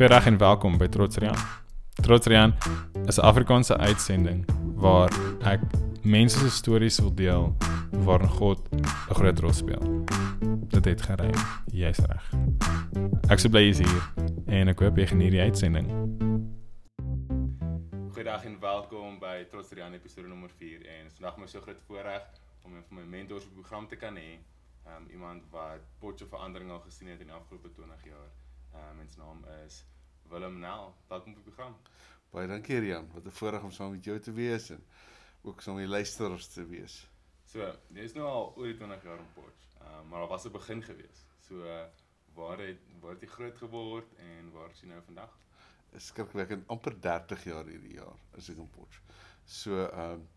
Goeiedag 0.00 0.26
en 0.26 0.38
welkom 0.38 0.78
by 0.80 0.86
Trotsrian. 0.88 1.36
Trotsrian 2.00 2.54
is 3.04 3.18
'n 3.18 3.20
Afrikaanse 3.20 3.76
uitsending 3.76 4.48
waar 4.74 5.12
ek 5.44 5.60
mense 6.02 6.38
se 6.38 6.50
stories 6.50 6.98
wil 6.98 7.14
deel 7.14 7.56
waarin 7.90 8.28
God 8.28 8.68
'n 8.72 9.14
groot 9.14 9.38
rol 9.38 9.52
speel. 9.52 10.04
Dit 10.68 10.84
het 10.84 11.02
gerei. 11.02 11.30
Jy's 11.66 11.98
reg. 11.98 12.32
Ek 13.28 13.38
sou 13.38 13.50
bly 13.50 13.60
jy's 13.60 13.78
hier 13.78 14.02
en 14.46 14.68
ek 14.68 14.80
hoop 14.80 14.96
jy 14.96 15.06
geniet 15.06 15.30
die 15.30 15.40
uitsending. 15.40 15.86
Goeiedag 18.12 18.44
en 18.44 18.60
welkom 18.60 19.18
by 19.18 19.44
Trotsrian 19.50 19.92
episode 19.92 20.28
nommer 20.28 20.50
4 20.50 20.86
en 20.86 21.10
vandag 21.10 21.36
my 21.36 21.46
so 21.46 21.60
groot 21.60 21.80
voorreg 21.86 22.22
om 22.62 22.72
een 22.72 22.84
van 22.88 22.96
my 22.96 23.04
mentors 23.04 23.44
op 23.44 23.52
die 23.52 23.60
program 23.60 23.88
te 23.88 23.96
kan 23.96 24.16
hê. 24.16 24.40
Um 24.86 25.10
iemand 25.10 25.42
wat 25.50 25.80
potjie 25.98 26.26
verandering 26.26 26.70
al 26.70 26.80
gesien 26.80 27.08
het 27.08 27.20
in 27.20 27.26
die 27.26 27.36
afgelope 27.36 27.68
20 27.72 28.04
jaar. 28.04 28.30
Um 28.74 28.96
mens 28.96 29.16
naam 29.16 29.44
is 29.66 29.84
Willem 30.28 30.58
Nel. 30.58 30.94
Welkom 31.08 31.32
op 31.32 31.38
die 31.38 31.52
program. 31.52 31.76
Baie 32.30 32.46
dankie 32.48 32.78
Rian, 32.78 33.08
wat 33.12 33.24
'n 33.24 33.30
voorreg 33.30 33.62
om 33.62 33.70
saam 33.70 33.90
met 33.90 34.04
jou 34.04 34.18
te 34.20 34.32
wees 34.32 34.70
en 34.70 34.84
ook 35.42 35.62
saam 35.62 35.74
met 35.74 35.84
die 35.84 35.92
luisteraars 35.92 36.46
te 36.46 36.66
wees. 36.66 37.08
So, 37.44 37.58
jy 37.88 38.04
is 38.06 38.12
nou 38.12 38.26
al 38.26 38.52
oor 38.56 38.66
die 38.66 38.76
20 38.76 39.02
jaar 39.02 39.18
in 39.18 39.32
Potch. 39.34 39.66
Um 39.80 40.08
maar 40.08 40.20
daar 40.20 40.28
was 40.28 40.44
'n 40.44 40.52
begin 40.52 40.82
gewees. 40.82 41.26
So 41.48 41.54
uh, 41.64 41.84
waar 42.34 42.58
het 42.58 42.78
waar 43.00 43.12
het 43.12 43.20
jy 43.20 43.28
groot 43.28 43.56
geword 43.56 44.14
en 44.14 44.50
waar 44.52 44.70
is 44.70 44.80
jy 44.80 44.88
nou 44.88 45.02
vandag? 45.02 45.38
Is 45.92 46.06
skrikwekkend 46.06 46.68
amper 46.68 47.00
30 47.00 47.44
jaar 47.44 47.64
hierdie 47.64 47.94
jaar 47.94 48.18
as 48.36 48.48
ek 48.48 48.56
in 48.56 48.70
Potch. 48.70 49.00
So 49.44 49.84
ehm 49.86 50.10
um, 50.12 50.28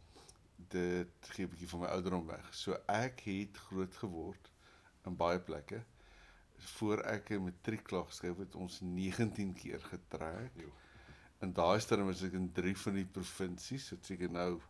dit 0.67 1.29
gee 1.29 1.45
'n 1.45 1.49
bietjie 1.49 1.69
van 1.69 1.79
my 1.79 1.87
ouderdom 1.87 2.25
weg. 2.27 2.53
So 2.53 2.73
ek 2.87 3.19
het 3.19 3.57
groot 3.57 3.95
geword 3.95 4.51
in 5.05 5.15
baie 5.15 5.39
plekke. 5.39 5.83
Voor 6.63 7.03
ek 7.09 7.29
'n 7.29 7.43
matriek 7.43 7.83
klaar 7.83 8.05
geskryf 8.05 8.37
het, 8.37 8.55
ons 8.55 8.79
19 8.81 9.53
keer 9.53 9.79
getrek. 9.79 10.51
Jo. 10.55 10.71
In 11.39 11.53
daai 11.53 11.79
stadium 11.79 12.07
was 12.07 12.23
ek 12.23 12.33
in 12.33 12.51
3 12.51 12.77
van 12.77 12.93
die 12.93 13.05
provinsies, 13.05 13.87
so 13.87 13.97
seker 14.01 14.29
nou 14.31 14.61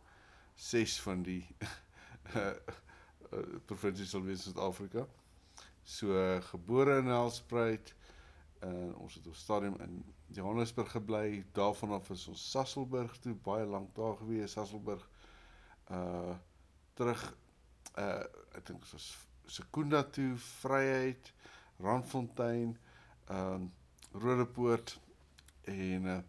6 0.54 1.00
van 1.00 1.22
die 1.22 1.46
uh, 2.36 2.52
provinsies 3.66 4.10
sal 4.10 4.22
wees 4.22 4.46
in 4.46 4.52
Suid-Afrika. 4.52 5.06
So 5.84 6.16
uh, 6.16 6.40
gebore 6.42 6.98
in 6.98 7.04
Nelspruit 7.04 7.94
en 8.64 8.94
ons 8.96 9.14
het 9.14 9.26
op 9.26 9.34
stadium 9.36 9.76
in 9.84 10.04
Johannesburg 10.26 10.90
gebly. 10.90 11.44
Daarvan 11.52 11.90
af 11.90 12.10
is 12.10 12.26
ons 12.28 12.50
Sasolburg 12.50 13.18
toe 13.18 13.34
baie 13.34 13.66
lank 13.66 13.94
daar 13.94 14.16
gewees, 14.16 14.52
Sasolburg. 14.56 15.08
Uh 15.90 16.34
terug 16.94 17.22
uh 17.98 18.22
ek 18.54 18.66
dink 18.66 18.80
dit 18.80 18.92
was 18.92 19.08
Sekunda 19.46 20.02
toe, 20.08 20.36
Vryheid, 20.38 21.32
Randfontein, 21.84 22.76
ehm 23.28 23.52
um, 23.52 23.72
Rodepoort 24.12 25.00
en 25.64 26.04
uh 26.16 26.20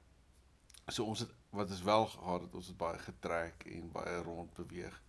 so 0.87 1.03
ons 1.03 1.19
het 1.19 1.31
wat 1.49 1.69
is 1.69 1.81
wel 1.81 2.05
gehad 2.05 2.41
het 2.41 2.55
ons 2.55 2.67
het 2.67 2.77
baie 2.77 2.97
getrek 2.99 3.63
en 3.65 3.91
baie 3.91 4.17
rond 4.21 4.53
beweeg. 4.53 5.01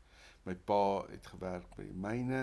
My 0.42 0.54
pa 0.54 1.06
het 1.10 1.26
gewerk 1.26 1.74
by 1.76 1.88
die 1.88 1.98
myne, 2.06 2.42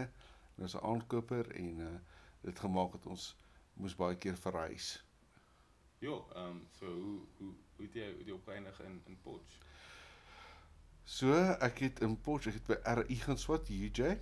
hy 0.56 0.62
was 0.66 0.76
'n 0.76 0.86
aankoper 0.92 1.52
en 1.56 1.80
uh 1.80 1.96
dit 2.42 2.60
gemaak 2.60 2.94
het 2.94 3.06
ons 3.06 3.36
moes 3.74 3.96
baie 3.96 4.18
keer 4.18 4.38
verhuis. 4.38 5.06
Jo, 6.00 6.26
ehm 6.36 6.58
so 6.80 6.86
hoe 6.86 7.20
hoe 7.38 7.54
hoe 7.76 7.86
het 7.86 7.94
jy 7.94 8.10
hoe 8.14 8.26
jy 8.26 8.32
opgeëindig 8.32 8.82
in 8.82 9.02
in 9.06 9.18
Potch? 9.22 9.58
So 11.04 11.34
ek 11.60 11.80
het 11.80 12.00
in 12.00 12.22
Potch, 12.22 12.48
ek 12.48 12.54
het 12.54 12.68
by 12.68 12.80
RU 13.00 13.16
gaan 13.16 13.38
swat 13.38 13.70
UJ. 13.70 14.18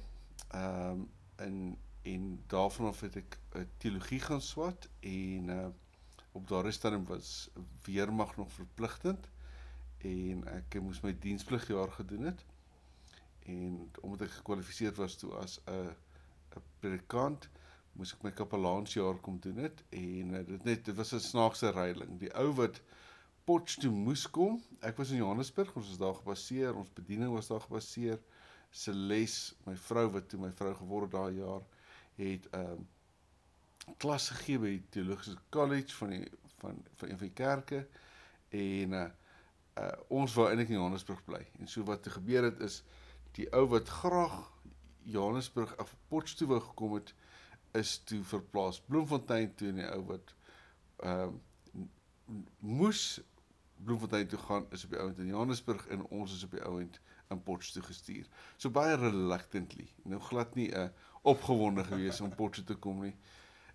Ehm 0.52 0.92
um, 0.92 1.10
in 1.38 1.78
en 2.04 2.44
daarvan 2.48 2.88
af 2.88 3.02
het 3.02 3.16
ek 3.16 3.38
'n 3.56 3.70
teologie 3.78 4.20
gaan 4.20 4.42
swat 4.42 4.90
en 5.00 5.50
uh 5.50 5.70
op 6.32 6.48
daardie 6.48 6.72
stadium 6.72 7.06
was 7.06 7.50
weermag 7.84 8.38
nog 8.38 8.52
verpligtend 8.52 9.30
en 9.98 10.48
ek 10.48 10.80
moes 10.82 11.02
my 11.02 11.12
dienspligjaar 11.20 11.92
gedoen 11.92 12.24
het 12.24 12.46
en 13.46 13.92
omdat 14.02 14.28
ek 14.28 14.38
gekwalifiseer 14.40 14.94
was 14.96 15.16
toe 15.16 15.34
as 15.42 15.60
'n 15.66 15.92
'n 16.56 16.64
predikant 16.80 17.50
moes 17.94 18.14
ek 18.14 18.24
my 18.24 18.32
kapelaansjaar 18.32 19.20
kom 19.26 19.40
doen 19.40 19.58
het 19.66 19.84
en 19.90 20.34
uh, 20.34 20.46
dit 20.48 20.64
net 20.64 20.86
dit 20.86 20.96
was 20.96 21.14
'n 21.14 21.20
snaakse 21.20 21.72
reiling. 21.72 22.20
Die 22.20 22.34
ou 22.34 22.52
wat 22.54 22.82
Potch 23.44 23.80
toe 23.82 23.92
moes 23.92 24.30
kom 24.30 24.62
ek 24.80 24.98
was 24.98 25.12
in 25.12 25.18
Johannesburg 25.18 25.76
ons 25.76 25.88
was 25.88 25.98
daar 25.98 26.16
gebaseer 26.16 26.76
ons 26.76 26.94
bediening 26.94 27.34
was 27.34 27.48
daar 27.48 27.62
gebaseer. 27.62 28.20
Celeste 28.70 29.56
my 29.66 29.76
vrou 29.76 30.08
wat 30.12 30.30
toe 30.30 30.40
my 30.40 30.52
vrou 30.52 30.74
geword 30.76 31.12
daai 31.12 31.36
jaar 31.36 31.64
het 32.24 32.50
ehm 32.50 32.72
um, 32.72 32.88
klas 33.98 34.30
gegee 34.30 34.60
by 34.62 34.70
die 34.76 34.90
teologiese 34.94 35.38
college 35.50 35.96
van 35.98 36.10
die 36.14 36.28
van 36.62 36.84
van 36.96 37.10
een 37.10 37.18
van 37.18 37.28
die 37.28 37.36
kerke 37.36 37.88
en 38.50 38.94
uh, 38.94 39.08
uh 39.82 39.92
ons 40.08 40.34
wou 40.38 40.48
eintlik 40.48 40.70
in 40.70 40.78
Johannesburg 40.78 41.24
bly. 41.26 41.42
En 41.60 41.68
so 41.68 41.84
wat 41.84 42.06
het 42.06 42.14
gebeur 42.14 42.44
het 42.44 42.60
is 42.60 42.84
die 43.38 43.48
ou 43.56 43.66
wat 43.72 43.90
graag 43.90 44.38
Johannesburg 45.04 45.74
af 45.78 45.96
Potchefstroom 46.08 46.52
wou 46.52 46.62
gekom 46.62 46.94
het 47.00 47.14
is 47.80 47.98
toe 48.04 48.24
verplaas 48.24 48.82
Bloemfontein 48.82 49.56
toe 49.56 49.72
en 49.72 49.82
die 49.82 49.90
ou 49.90 50.04
wat 50.14 50.36
ehm 50.98 51.34
uh, 51.34 52.40
moes 52.60 53.22
Bloemfontein 53.84 54.28
toe 54.28 54.40
gaan 54.40 54.66
is 54.70 54.84
op 54.84 54.92
die 54.94 55.00
ouend 55.00 55.18
in 55.18 55.32
Johannesburg 55.34 55.88
en 55.88 56.04
ons 56.06 56.36
is 56.36 56.44
op 56.44 56.52
die 56.52 56.64
ouend 56.64 57.00
in 57.32 57.44
Potchefstroom 57.44 57.88
gestuur. 57.88 58.28
So 58.58 58.70
baie 58.70 58.96
reluctantly. 58.96 59.88
Nou 60.04 60.22
glad 60.22 60.56
nie 60.56 60.70
'n 60.70 60.78
uh, 60.78 60.90
opgewonde 61.22 61.84
gewees 61.84 62.22
om 62.22 62.36
Potchefstroom 62.36 62.78
te 62.78 62.82
kom 62.82 63.02
nie. 63.02 63.16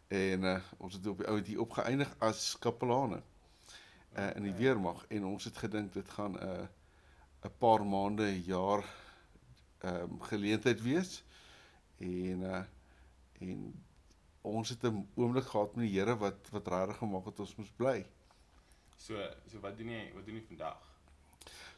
En 0.09 0.43
uh, 0.43 0.59
ons 0.79 0.95
het 0.95 1.07
op 1.07 1.19
die 1.23 1.27
oud 1.27 1.47
hier 1.47 1.61
opgeëindig 1.61 2.15
as 2.23 2.59
kapelane 2.63 3.23
uh, 4.19 4.31
in 4.35 4.47
die 4.47 4.55
weermag 4.55 5.05
en 5.09 5.27
ons 5.27 5.45
het 5.45 5.59
gedink 5.59 5.93
dit 5.95 6.09
gaan 6.19 6.39
'n 6.39 6.43
uh, 6.43 6.67
'n 7.47 7.53
paar 7.59 7.87
maande 7.87 8.43
jaar 8.43 8.85
ehm 9.79 10.03
um, 10.03 10.23
geleentheid 10.23 10.83
wees 10.83 11.25
en 11.99 12.41
uh, 12.43 12.63
en 13.39 13.85
ons 14.41 14.69
het 14.69 14.83
'n 14.83 15.09
oomblik 15.15 15.45
gehad 15.45 15.77
met 15.77 15.87
die 15.87 15.99
Here 15.99 16.17
wat 16.17 16.51
wat 16.51 16.69
regtig 16.69 16.97
gemaak 16.97 17.25
het 17.25 17.41
ons 17.41 17.57
moes 17.57 17.71
bly. 17.71 18.07
So 18.97 19.15
so 19.51 19.61
wat 19.61 19.79
doen 19.79 19.91
jy 19.91 20.13
wat 20.15 20.27
doen 20.27 20.35
jy 20.35 20.45
vandag? 20.49 20.83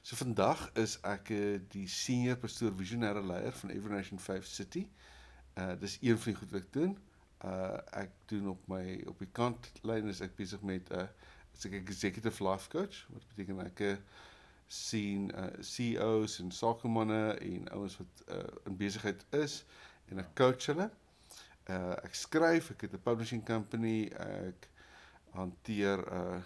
So 0.03 0.17
vandag 0.17 0.73
is 0.73 1.01
ek 1.01 1.31
uh, 1.31 1.61
die 1.69 1.89
senior 1.89 2.37
pastoor 2.37 2.73
visionêre 2.73 3.23
leier 3.23 3.53
van 3.53 3.71
Every 3.71 3.95
Nation 3.95 4.19
5 4.19 4.47
City. 4.47 4.89
Uh 4.89 5.18
dis 5.81 5.99
een 6.01 6.19
van 6.19 6.33
die 6.33 6.39
goed 6.41 6.51
wat 6.53 6.61
ek 6.61 6.73
doen 6.73 6.97
uh 7.45 7.79
ek 8.03 8.11
doen 8.31 8.49
op 8.55 8.63
my 8.71 9.03
op 9.07 9.19
die 9.23 9.31
kantlyn 9.33 10.09
is 10.11 10.21
ek 10.21 10.35
besig 10.37 10.63
met 10.67 10.91
'n 10.91 11.05
uh, 11.05 11.07
is 11.55 11.67
ek 11.67 11.77
executive 11.79 12.45
life 12.45 12.71
coach 12.71 13.07
wat 13.15 13.27
beteken 13.31 13.61
ek 13.67 13.81
uh, 13.81 13.97
sien 14.69 15.31
uh 15.35 15.51
CEOs 15.61 16.39
en 16.43 16.51
sakemanne 16.53 17.39
en 17.51 17.69
ouens 17.71 17.97
wat 17.97 18.25
uh 18.29 18.43
in 18.71 18.77
besigheid 18.77 19.25
is 19.31 19.65
en 20.09 20.19
ek 20.19 20.35
coach 20.35 20.67
hulle. 20.67 20.91
Uh 21.69 21.95
ek 22.05 22.15
skryf, 22.15 22.71
ek 22.75 22.87
het 22.87 22.93
'n 22.97 23.03
publishing 23.05 23.45
company, 23.45 24.11
ek 24.13 24.69
hanteer 25.33 26.05
uh 26.13 26.41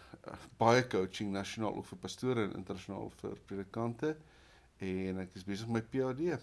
baie 0.59 0.87
coaching 0.87 1.33
nasionaal 1.35 1.83
vir 1.83 1.99
pastore 1.99 2.45
en 2.47 2.57
internasionaal 2.61 3.11
vir 3.23 3.39
predikante 3.47 4.17
en 4.79 5.19
ek 5.19 5.35
is 5.35 5.45
besig 5.45 5.69
met 5.69 5.83
my 5.83 5.89
PhD. 5.91 6.39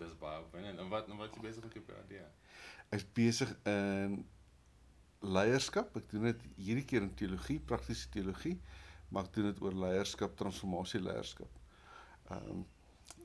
Dis 0.00 0.16
baie 0.20 0.40
opwindend. 0.40 0.78
En 0.80 0.88
wat 0.92 1.08
en 1.12 1.18
wat 1.20 1.34
jy 1.36 1.42
besig 1.44 1.64
met 1.66 1.76
jou 1.76 1.84
PhD? 1.84 2.20
Ek 2.90 2.98
is 3.00 3.06
besig 3.16 3.50
in 3.68 4.20
leierskap. 5.20 5.96
Ek 6.00 6.08
doen 6.10 6.28
dit 6.30 6.44
hierdie 6.56 6.84
keer 6.88 7.04
in 7.04 7.14
teologie, 7.20 7.58
praktiese 7.72 8.08
teologie, 8.14 8.56
maar 9.12 9.28
ek 9.28 9.34
doen 9.36 9.50
dit 9.50 9.60
oor 9.64 9.76
leierskap, 9.84 10.36
transformasie 10.40 11.02
leierskap. 11.04 11.58
Ehm 12.30 12.50
um, 12.60 12.66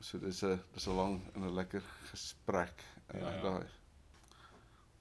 so 0.03 0.19
dis 0.19 0.41
'n 0.44 0.59
dis 0.74 0.88
'n 0.88 0.96
lang 0.97 1.22
en 1.35 1.41
'n 1.47 1.53
lekker 1.56 1.81
gesprek 2.12 2.84
uh, 3.14 3.19
Ja, 3.19 3.30
ja. 3.35 3.41
daai. 3.41 3.68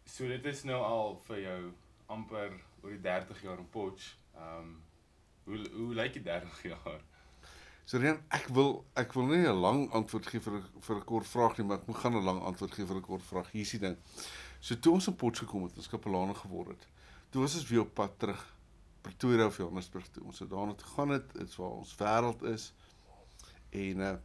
So 0.07 0.29
dit 0.29 0.45
is 0.45 0.63
nou 0.65 0.81
al 0.83 1.17
vir 1.27 1.41
jou 1.41 1.73
amper 2.07 2.53
oor 2.83 2.91
die 2.91 3.01
30 3.01 3.43
jaar 3.43 3.59
in 3.59 3.69
Potch. 3.71 4.17
Ehm 4.37 4.59
um, 4.59 4.83
hoe 5.45 5.59
hoe 5.73 5.95
lyk 5.95 6.13
die 6.13 6.23
30 6.23 6.63
jaar? 6.63 7.01
So 7.85 7.99
Rian, 8.01 8.23
ek 8.33 8.47
wil 8.57 8.79
ek 8.97 9.13
wil 9.13 9.27
nie 9.29 9.45
'n 9.45 9.61
lang 9.61 9.81
antwoord 9.93 10.27
gee 10.27 10.41
vir 10.41 10.63
vir 10.81 10.97
'n 10.97 11.05
kort 11.05 11.27
vraag 11.29 11.59
nie, 11.59 11.67
maar 11.67 11.79
ek 11.81 11.87
moet 11.87 12.01
gaan 12.01 12.17
'n 12.17 12.25
lang 12.25 12.41
antwoord 12.41 12.73
gee 12.73 12.87
vir 12.87 12.97
'n 12.97 13.03
kort 13.03 13.23
vraag. 13.23 13.51
Hier 13.53 13.61
is 13.61 13.71
die 13.71 13.79
ding. 13.79 13.97
So 14.61 14.75
toe 14.75 14.93
ons 14.95 15.07
in 15.07 15.17
Potch 15.17 15.41
gekom 15.41 15.65
het, 15.65 15.77
ons 15.77 15.89
kapelane 15.89 16.35
geword 16.35 16.69
het. 16.69 16.87
Toe 17.31 17.43
was 17.43 17.55
ons 17.55 17.69
weer 17.69 17.81
op 17.81 17.95
pad 17.95 18.19
terug 18.19 18.55
Pretoria 19.03 19.47
of 19.47 19.57
Johannesburg 19.57 20.09
toe. 20.09 20.25
Ons 20.25 20.39
het 20.39 20.51
daarna 20.51 20.73
toe 20.73 21.13
het, 21.13 21.33
dit 21.33 21.49
is 21.49 21.57
waar 21.57 21.77
ons 21.77 21.95
wêreld 21.97 22.43
is. 22.43 22.73
En 23.71 24.01
uh 24.01 24.17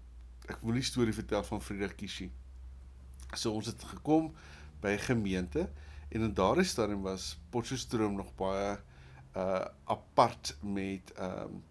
ek 0.49 0.61
wil 0.61 0.73
die 0.73 0.81
storie 0.81 1.13
vertel 1.13 1.43
van 1.43 1.61
Friedrich 1.61 1.95
Kishi. 1.95 2.31
So 3.35 3.51
ons 3.51 3.65
het 3.65 3.83
gekom 3.83 4.33
by 4.81 4.97
gemeente 4.97 5.69
en 6.09 6.21
in 6.21 6.33
daardie 6.33 6.63
stadium 6.63 7.01
was 7.01 7.37
Potchefstroom 7.49 8.15
nog 8.15 8.31
baie 8.35 8.79
uh 9.35 9.65
apart 9.85 10.55
met 10.61 11.11
ehm 11.17 11.43
um, 11.43 11.63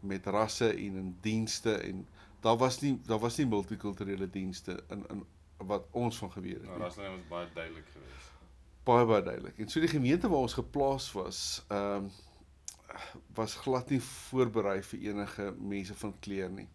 met 0.00 0.26
rasse 0.26 0.68
en 0.70 0.96
in 1.02 1.16
dienste 1.20 1.72
en 1.72 2.06
daar 2.40 2.56
was 2.56 2.80
nie 2.80 3.00
daar 3.06 3.18
was 3.18 3.36
nie 3.36 3.46
multikulturele 3.46 4.30
dienste 4.30 4.82
in 4.88 5.04
in 5.08 5.26
wat 5.66 5.86
ons 5.90 6.18
van 6.18 6.32
geweet 6.32 6.60
het 6.60 6.66
Nou. 6.66 6.78
Raslyn 6.78 7.10
was 7.10 7.28
baie 7.28 7.48
duidelik 7.54 7.86
geweest. 7.92 8.32
Baie 8.82 9.06
baie 9.06 9.22
duidelik. 9.22 9.58
En 9.58 9.68
so 9.68 9.80
die 9.80 9.88
gemeente 9.88 10.28
waar 10.28 10.46
ons 10.46 10.54
geplaas 10.54 11.12
was, 11.12 11.64
ehm 11.68 12.04
um, 12.04 12.10
was 13.34 13.54
glad 13.54 13.90
nie 13.90 14.00
voorberei 14.00 14.80
vir 14.82 15.00
enige 15.10 15.54
mense 15.58 15.94
van 15.94 16.14
kleur 16.24 16.50
nie. 16.50 16.68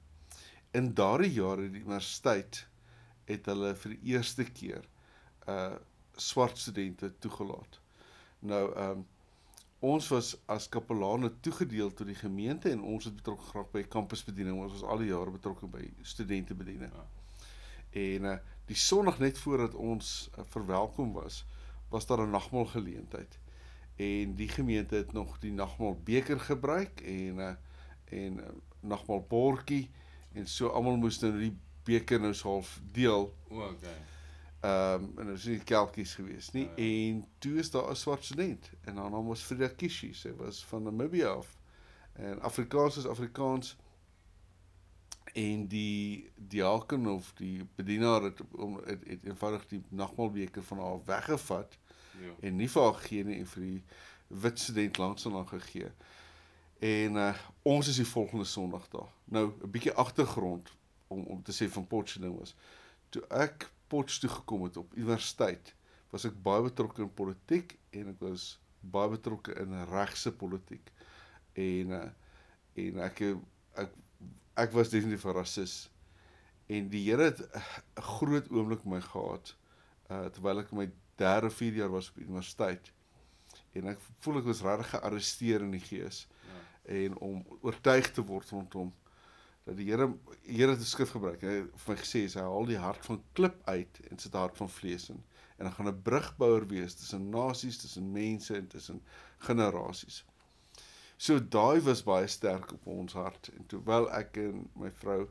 In 0.71 0.93
daardie 0.93 1.31
jare 1.33 1.69
die 1.69 1.81
universiteit 1.81 2.67
het 3.25 3.45
hulle 3.49 3.73
vir 3.75 3.95
die 3.95 4.13
eerste 4.13 4.43
keer 4.43 4.85
uh 5.47 5.73
swart 6.15 6.57
studente 6.57 7.09
toegelaat. 7.19 7.79
Nou 8.39 8.65
ehm 8.75 8.89
um, 8.89 9.07
ons 9.83 10.07
was 10.07 10.29
as 10.47 10.69
kapelane 10.71 11.27
toegedeel 11.43 11.91
tot 11.91 12.07
die 12.07 12.15
gemeente 12.15 12.69
en 12.71 12.81
ons 12.87 13.03
het 13.03 13.15
betrokke 13.17 13.49
geraak 13.49 13.71
by 13.73 13.81
kampusbediening. 13.91 14.55
Ons 14.63 14.77
was 14.77 14.85
al 14.87 15.01
die 15.03 15.09
jare 15.09 15.33
betrokke 15.33 15.67
by 15.67 15.83
studentebediening. 16.07 16.93
Ja. 16.95 17.05
En 18.03 18.33
uh 18.33 18.39
die 18.63 18.77
Sondag 18.79 19.17
net 19.19 19.35
voordat 19.37 19.73
ons 19.75 20.29
uh, 20.37 20.45
verwelkom 20.53 21.09
was, 21.13 21.41
was 21.91 22.05
daar 22.07 22.23
'n 22.23 22.31
nagmaal 22.31 22.65
geleentheid. 22.65 23.39
En 23.95 24.35
die 24.35 24.47
gemeente 24.47 24.95
het 24.95 25.11
nog 25.11 25.39
die 25.39 25.51
nagmaal 25.51 25.99
beker 26.03 26.39
gebruik 26.39 27.01
en 27.01 27.37
uh 27.37 27.53
en 28.05 28.39
uh, 28.39 28.47
nagmaal 28.79 29.25
bordjie 29.27 29.89
en 30.31 30.47
so 30.47 30.67
almal 30.67 30.97
moes 30.97 31.19
nou 31.19 31.33
die 31.39 31.57
beker 31.83 32.19
nou 32.19 32.33
half 32.43 32.79
deel. 32.91 33.33
O, 33.49 33.67
okay. 33.67 34.12
Ehm 34.63 35.03
um, 35.03 35.13
en 35.17 35.25
dit 35.25 35.33
was 35.35 35.45
nie 35.45 35.59
kelkies 35.59 36.15
gewees 36.15 36.51
nie. 36.51 36.69
Ja. 36.75 36.83
En 36.83 37.25
toe 37.37 37.57
is 37.59 37.71
daar 37.71 37.89
'n 37.91 37.95
swart 37.95 38.23
student 38.23 38.69
en 38.81 38.95
haar 38.97 39.09
naam 39.11 39.25
was 39.27 39.41
Frida 39.43 39.67
Kishi. 39.67 40.13
Sy 40.13 40.31
was 40.35 40.65
van 40.65 40.83
Namibia 40.83 41.27
af. 41.27 41.57
En 42.13 42.41
Afrikaans 42.41 42.97
is 42.97 43.05
Afrikaans. 43.05 43.75
En 45.33 45.67
die 45.67 46.31
diaken 46.35 47.07
of 47.07 47.33
die 47.33 47.65
bedienaar 47.75 48.21
het 48.21 48.39
om 48.51 48.75
het, 48.85 49.03
het 49.07 49.23
eenvoudig 49.23 49.67
die 49.67 49.81
nagmaalbeker 49.89 50.63
van 50.63 50.79
haar 50.79 51.03
weggevat 51.05 51.77
Ja. 52.21 52.29
en 52.47 52.55
nie 52.55 52.69
vir 52.69 52.81
haar 52.83 52.93
gegee 52.93 53.23
nie 53.23 53.37
en 53.39 53.47
vir 53.47 53.61
die 53.63 53.83
wit 54.27 54.59
student 54.59 54.97
langs 54.97 55.25
aan 55.25 55.33
haar 55.33 55.47
gegee. 55.47 55.91
En 56.79 57.15
uh, 57.15 57.33
ons 57.61 57.87
is 57.87 57.95
die 57.95 58.05
volgende 58.07 58.45
Sondag 58.45 58.87
daar. 58.89 59.09
Nou 59.25 59.51
'n 59.63 59.71
bietjie 59.71 59.93
agtergrond 59.93 60.69
om 61.07 61.23
om 61.23 61.43
te 61.43 61.51
sê 61.51 61.69
van 61.71 61.87
Potchefstroom 61.87 62.37
was. 62.37 62.55
Toe 63.09 63.25
ek 63.27 63.71
Potchefstroom 63.93 64.31
toe 64.31 64.39
gekom 64.39 64.63
het 64.67 64.77
op 64.81 64.93
universiteit, 64.97 65.73
was 66.13 66.25
ek 66.29 66.37
baie 66.45 66.65
betrokke 66.65 67.03
in 67.05 67.13
politiek 67.13 67.75
en 67.93 68.09
ek 68.13 68.21
was 68.25 68.47
baie 68.81 69.09
betrokke 69.13 69.53
in 69.61 69.73
regse 69.91 70.31
politiek. 70.35 70.89
En 71.53 71.93
uh, 71.99 72.05
en 72.83 72.99
ek 73.05 73.21
ek 73.83 73.93
ek 74.63 74.71
was 74.73 74.89
definitief 74.93 75.25
'n 75.25 75.37
rasis. 75.37 75.75
En 76.69 76.89
die 76.89 77.03
Here 77.09 77.29
het 77.29 77.39
'n 77.41 78.01
groot 78.17 78.49
oomblik 78.49 78.85
my 78.85 79.01
gehad 79.01 79.55
uh 80.09 80.25
terwyl 80.33 80.59
ek 80.59 80.71
my 80.71 80.89
derde 81.17 81.49
4 81.49 81.73
jaar 81.73 81.89
was 81.93 82.09
op 82.09 82.17
universiteit. 82.17 82.91
En 83.73 83.87
ek 83.93 83.99
voel 84.19 84.37
ek 84.41 84.49
was 84.49 84.61
regtig 84.61 84.89
gearresteer 84.89 85.61
in 85.61 85.71
die 85.71 85.85
gees 85.85 86.27
Ja. 86.43 86.93
en 86.93 87.17
om 87.17 87.45
oortuig 87.61 88.11
te 88.11 88.21
word 88.21 88.49
rondom 88.49 88.93
dat 89.63 89.77
die 89.77 89.87
Here 89.89 90.09
Here 90.41 90.71
het 90.71 90.79
'n 90.79 90.91
skrif 90.93 91.11
gebruik. 91.11 91.41
Hy 91.41 91.47
het 91.47 91.69
vir 91.75 91.95
my 91.95 92.01
gesê 92.01 92.25
hy 92.27 92.41
haal 92.41 92.65
die 92.65 92.77
hart 92.77 93.05
van 93.05 93.23
klip 93.33 93.61
uit 93.63 93.99
en 94.09 94.19
sit 94.19 94.33
'n 94.33 94.37
hart 94.37 94.57
van 94.57 94.69
vlees 94.69 95.09
in. 95.09 95.23
En 95.57 95.65
dan 95.65 95.73
gaan 95.73 95.87
'n 95.87 96.01
brugbouer 96.01 96.67
wees 96.67 96.93
tussen 96.93 97.29
nasies, 97.29 97.77
tussen 97.77 98.11
mense 98.11 98.55
en 98.55 98.67
tussen 98.67 99.01
generasies. 99.37 100.25
So 101.17 101.39
daai 101.39 101.81
was 101.81 102.03
baie 102.03 102.27
sterk 102.27 102.71
op 102.71 102.85
ons 102.85 103.13
hart 103.13 103.49
en 103.57 103.65
terwyl 103.65 104.09
ek 104.11 104.37
en 104.37 104.69
my 104.75 104.91
vrou 104.91 105.29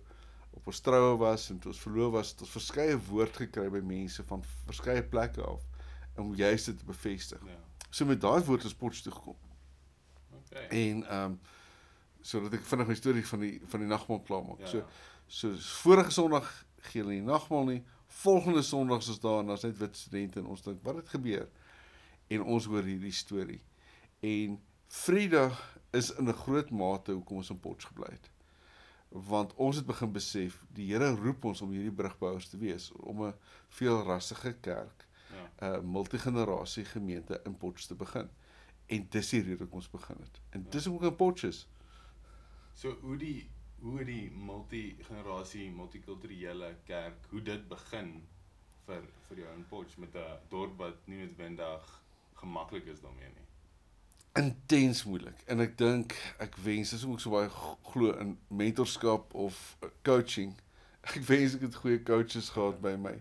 op 0.51 0.67
ons 0.67 0.81
troue 0.81 1.17
was 1.17 1.51
en 1.51 1.59
toe 1.59 1.73
ons 1.73 1.81
verloof 1.81 2.13
was, 2.13 2.31
het 2.31 2.41
ons 2.41 2.51
verskeie 2.51 2.97
woord 3.09 3.37
gekry 3.37 3.69
by 3.71 3.81
mense 3.81 4.25
van 4.25 4.45
verskeie 4.67 5.03
plekke 5.03 5.43
af 5.43 5.61
om 6.17 6.35
juist 6.35 6.67
dit 6.67 6.79
te 6.79 6.85
bevestig. 6.85 7.41
Ja. 7.47 7.59
So 7.91 8.05
met 8.05 8.21
daai 8.21 8.45
woord 8.45 8.65
is 8.65 8.75
Potch 8.75 9.03
toe 9.03 9.13
gekom. 9.13 9.37
Okay. 10.39 10.67
En 10.69 11.05
ehm 11.05 11.25
um, 11.25 11.41
sodat 12.23 12.55
ek 12.55 12.67
vinnig 12.67 12.89
my 12.89 12.95
storie 12.95 13.27
van 13.27 13.41
die 13.41 13.61
van 13.67 13.81
die 13.81 13.89
nagmaal 13.89 14.23
klaar 14.27 14.45
maak. 14.47 14.61
Ja. 14.61 14.67
So 14.67 14.85
so 15.27 15.55
vorige 15.83 16.11
Sondag 16.11 16.49
gee 16.91 17.03
hulle 17.03 17.17
die 17.17 17.23
nagmaal 17.27 17.65
nie. 17.65 17.83
Volgende 18.23 18.63
Sondag 18.63 19.07
is 19.09 19.21
daar 19.21 19.41
en 19.41 19.47
daar's 19.53 19.63
net 19.63 19.79
wit 19.79 19.97
studente 19.97 20.41
en 20.41 20.47
ons 20.47 20.63
dink 20.63 20.83
wat 20.83 20.97
het 20.97 21.09
gebeur? 21.09 21.49
En 22.29 22.43
ons 22.43 22.65
hoor 22.65 22.83
hierdie 22.83 23.13
storie. 23.13 23.61
En 24.21 24.61
Vrydag 24.93 25.79
is 25.91 26.11
in 26.11 26.29
'n 26.29 26.33
groot 26.33 26.71
mate 26.71 27.13
hoekom 27.13 27.37
ons 27.37 27.51
in 27.51 27.61
Potch 27.61 27.87
gebly 27.87 28.11
het. 28.11 28.31
Want 29.09 29.55
ons 29.55 29.77
het 29.77 29.87
begin 29.87 30.13
besef 30.13 30.65
die 30.73 30.93
Here 30.93 31.11
roep 31.11 31.45
ons 31.45 31.61
om 31.61 31.71
hierdie 31.71 31.93
brugbouers 31.93 32.49
te 32.49 32.59
wees 32.59 32.93
om 32.93 33.25
'n 33.25 33.35
veelrassige 33.69 34.53
kerk, 34.61 35.07
Ja. 35.33 35.79
'n 35.79 35.91
multigenerasie 35.93 36.85
gemeente 36.85 37.41
in 37.45 37.57
Potch 37.57 37.87
te 37.87 37.95
begin. 37.95 38.29
En 38.87 39.07
dis 39.11 39.29
die 39.29 39.43
rede 39.43 39.59
hoekom 39.59 39.79
ons 39.79 39.91
begin 39.91 40.17
het. 40.21 40.41
En 40.51 40.67
dis 40.71 40.85
hoekom 40.85 41.09
in 41.09 41.17
Potch 41.17 41.45
is. 41.45 41.69
So 42.75 42.97
hoe 43.01 43.17
die 43.17 43.51
hoe 43.83 44.05
die 44.05 44.31
multi-generasie 44.31 45.71
multikulturele 45.75 46.77
kerk 46.87 47.27
hoe 47.31 47.43
dit 47.43 47.69
begin 47.69 48.13
vir 48.87 49.03
vir 49.29 49.39
jou 49.43 49.55
in 49.57 49.65
Potch 49.69 49.97
met 49.99 50.15
'n 50.15 50.39
dorp 50.51 50.79
wat 50.79 51.07
nie 51.07 51.19
noodwendig 51.25 52.03
gemaklik 52.35 52.87
is 52.87 53.01
daarmee 53.01 53.29
nie. 53.29 53.47
intens 54.33 55.05
moeilik 55.05 55.43
en 55.53 55.61
ek 55.61 55.75
dink 55.77 56.15
ek 56.41 56.57
wens 56.65 56.95
dis 56.95 57.05
ook 57.05 57.21
so 57.21 57.35
baie 57.35 57.51
glo 57.91 58.15
in 58.23 58.39
mentorskap 58.49 59.35
of 59.35 59.77
coaching. 60.03 60.55
Ek 61.03 61.25
wens 61.27 61.57
ek 61.57 61.65
het 61.67 61.77
goeie 61.83 61.99
coaches 62.07 62.49
gehad 62.55 62.77
by 62.81 62.93
my. 62.95 63.17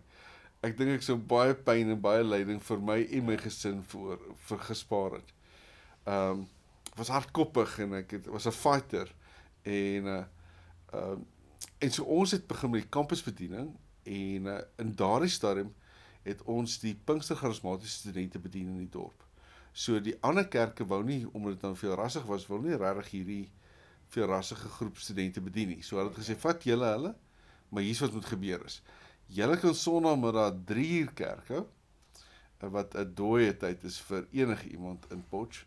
Ek 0.62 0.76
dink 0.78 0.92
ek 0.94 1.02
sou 1.02 1.16
baie 1.18 1.56
pyn 1.58 1.90
en 1.90 2.02
baie 2.02 2.22
lyding 2.22 2.60
vir 2.62 2.84
my 2.86 3.00
en 3.02 3.26
my 3.26 3.38
gesin 3.42 3.80
voor 3.90 4.20
vir 4.48 4.60
gespaar 4.68 5.16
het. 5.18 5.32
Ehm 6.06 6.44
um, 6.44 6.44
was 7.00 7.10
hardkoppig 7.10 7.78
en 7.80 7.94
ek 8.02 8.12
het 8.18 8.26
was 8.28 8.46
'n 8.48 8.54
fighter 8.54 9.10
en 9.64 10.04
uh 10.06 10.24
ehm 10.92 11.12
um, 11.12 11.28
en 11.82 11.92
so 11.92 12.04
ons 12.04 12.32
het 12.32 12.48
begin 12.48 12.70
met 12.70 12.82
die 12.82 12.90
kampusbediening 12.90 13.72
en 14.04 14.46
uh, 14.46 14.58
in 14.78 14.92
daardie 14.96 15.30
stadium 15.30 15.74
het 16.22 16.42
ons 16.44 16.80
die 16.80 16.94
Pinkster 16.96 17.36
Charismatiese 17.36 17.98
studente 17.98 18.40
bedien 18.40 18.68
in 18.68 18.78
die 18.78 18.90
dorp. 18.90 19.26
So 19.72 20.00
die 20.04 20.18
ander 20.22 20.48
kerke 20.48 20.86
wou 20.86 21.02
nie 21.04 21.24
omdat 21.32 21.54
dit 21.54 21.62
dan 21.62 21.78
veel 21.78 21.96
rassig 21.98 22.26
was, 22.30 22.46
wou 22.50 22.60
nie 22.62 22.78
regtig 22.78 23.12
hierdie 23.16 23.52
veel 24.12 24.28
rassige 24.28 24.70
groep 24.70 24.98
studente 24.98 25.42
bedien 25.42 25.72
nie. 25.72 25.82
So 25.82 25.98
hulle 25.98 26.12
het 26.12 26.20
gesê 26.20 26.36
vat 26.38 26.66
julle 26.68 26.90
hulle, 26.92 27.14
maar 27.70 27.86
hier's 27.88 28.02
wat 28.04 28.14
moet 28.14 28.28
gebeur 28.28 28.66
is. 28.68 28.82
Julle 29.32 29.58
kan 29.58 29.76
Sondagmiddag 29.76 30.58
3 30.68 30.88
uur 31.00 31.14
kerk 31.16 31.54
hou 31.56 31.66
wat 32.70 32.94
'n 32.96 33.14
dooie 33.18 33.54
tyd 33.58 33.84
is 33.84 33.98
vir 34.02 34.28
enige 34.32 34.70
iemand 34.70 35.06
in 35.10 35.24
Potch. 35.30 35.66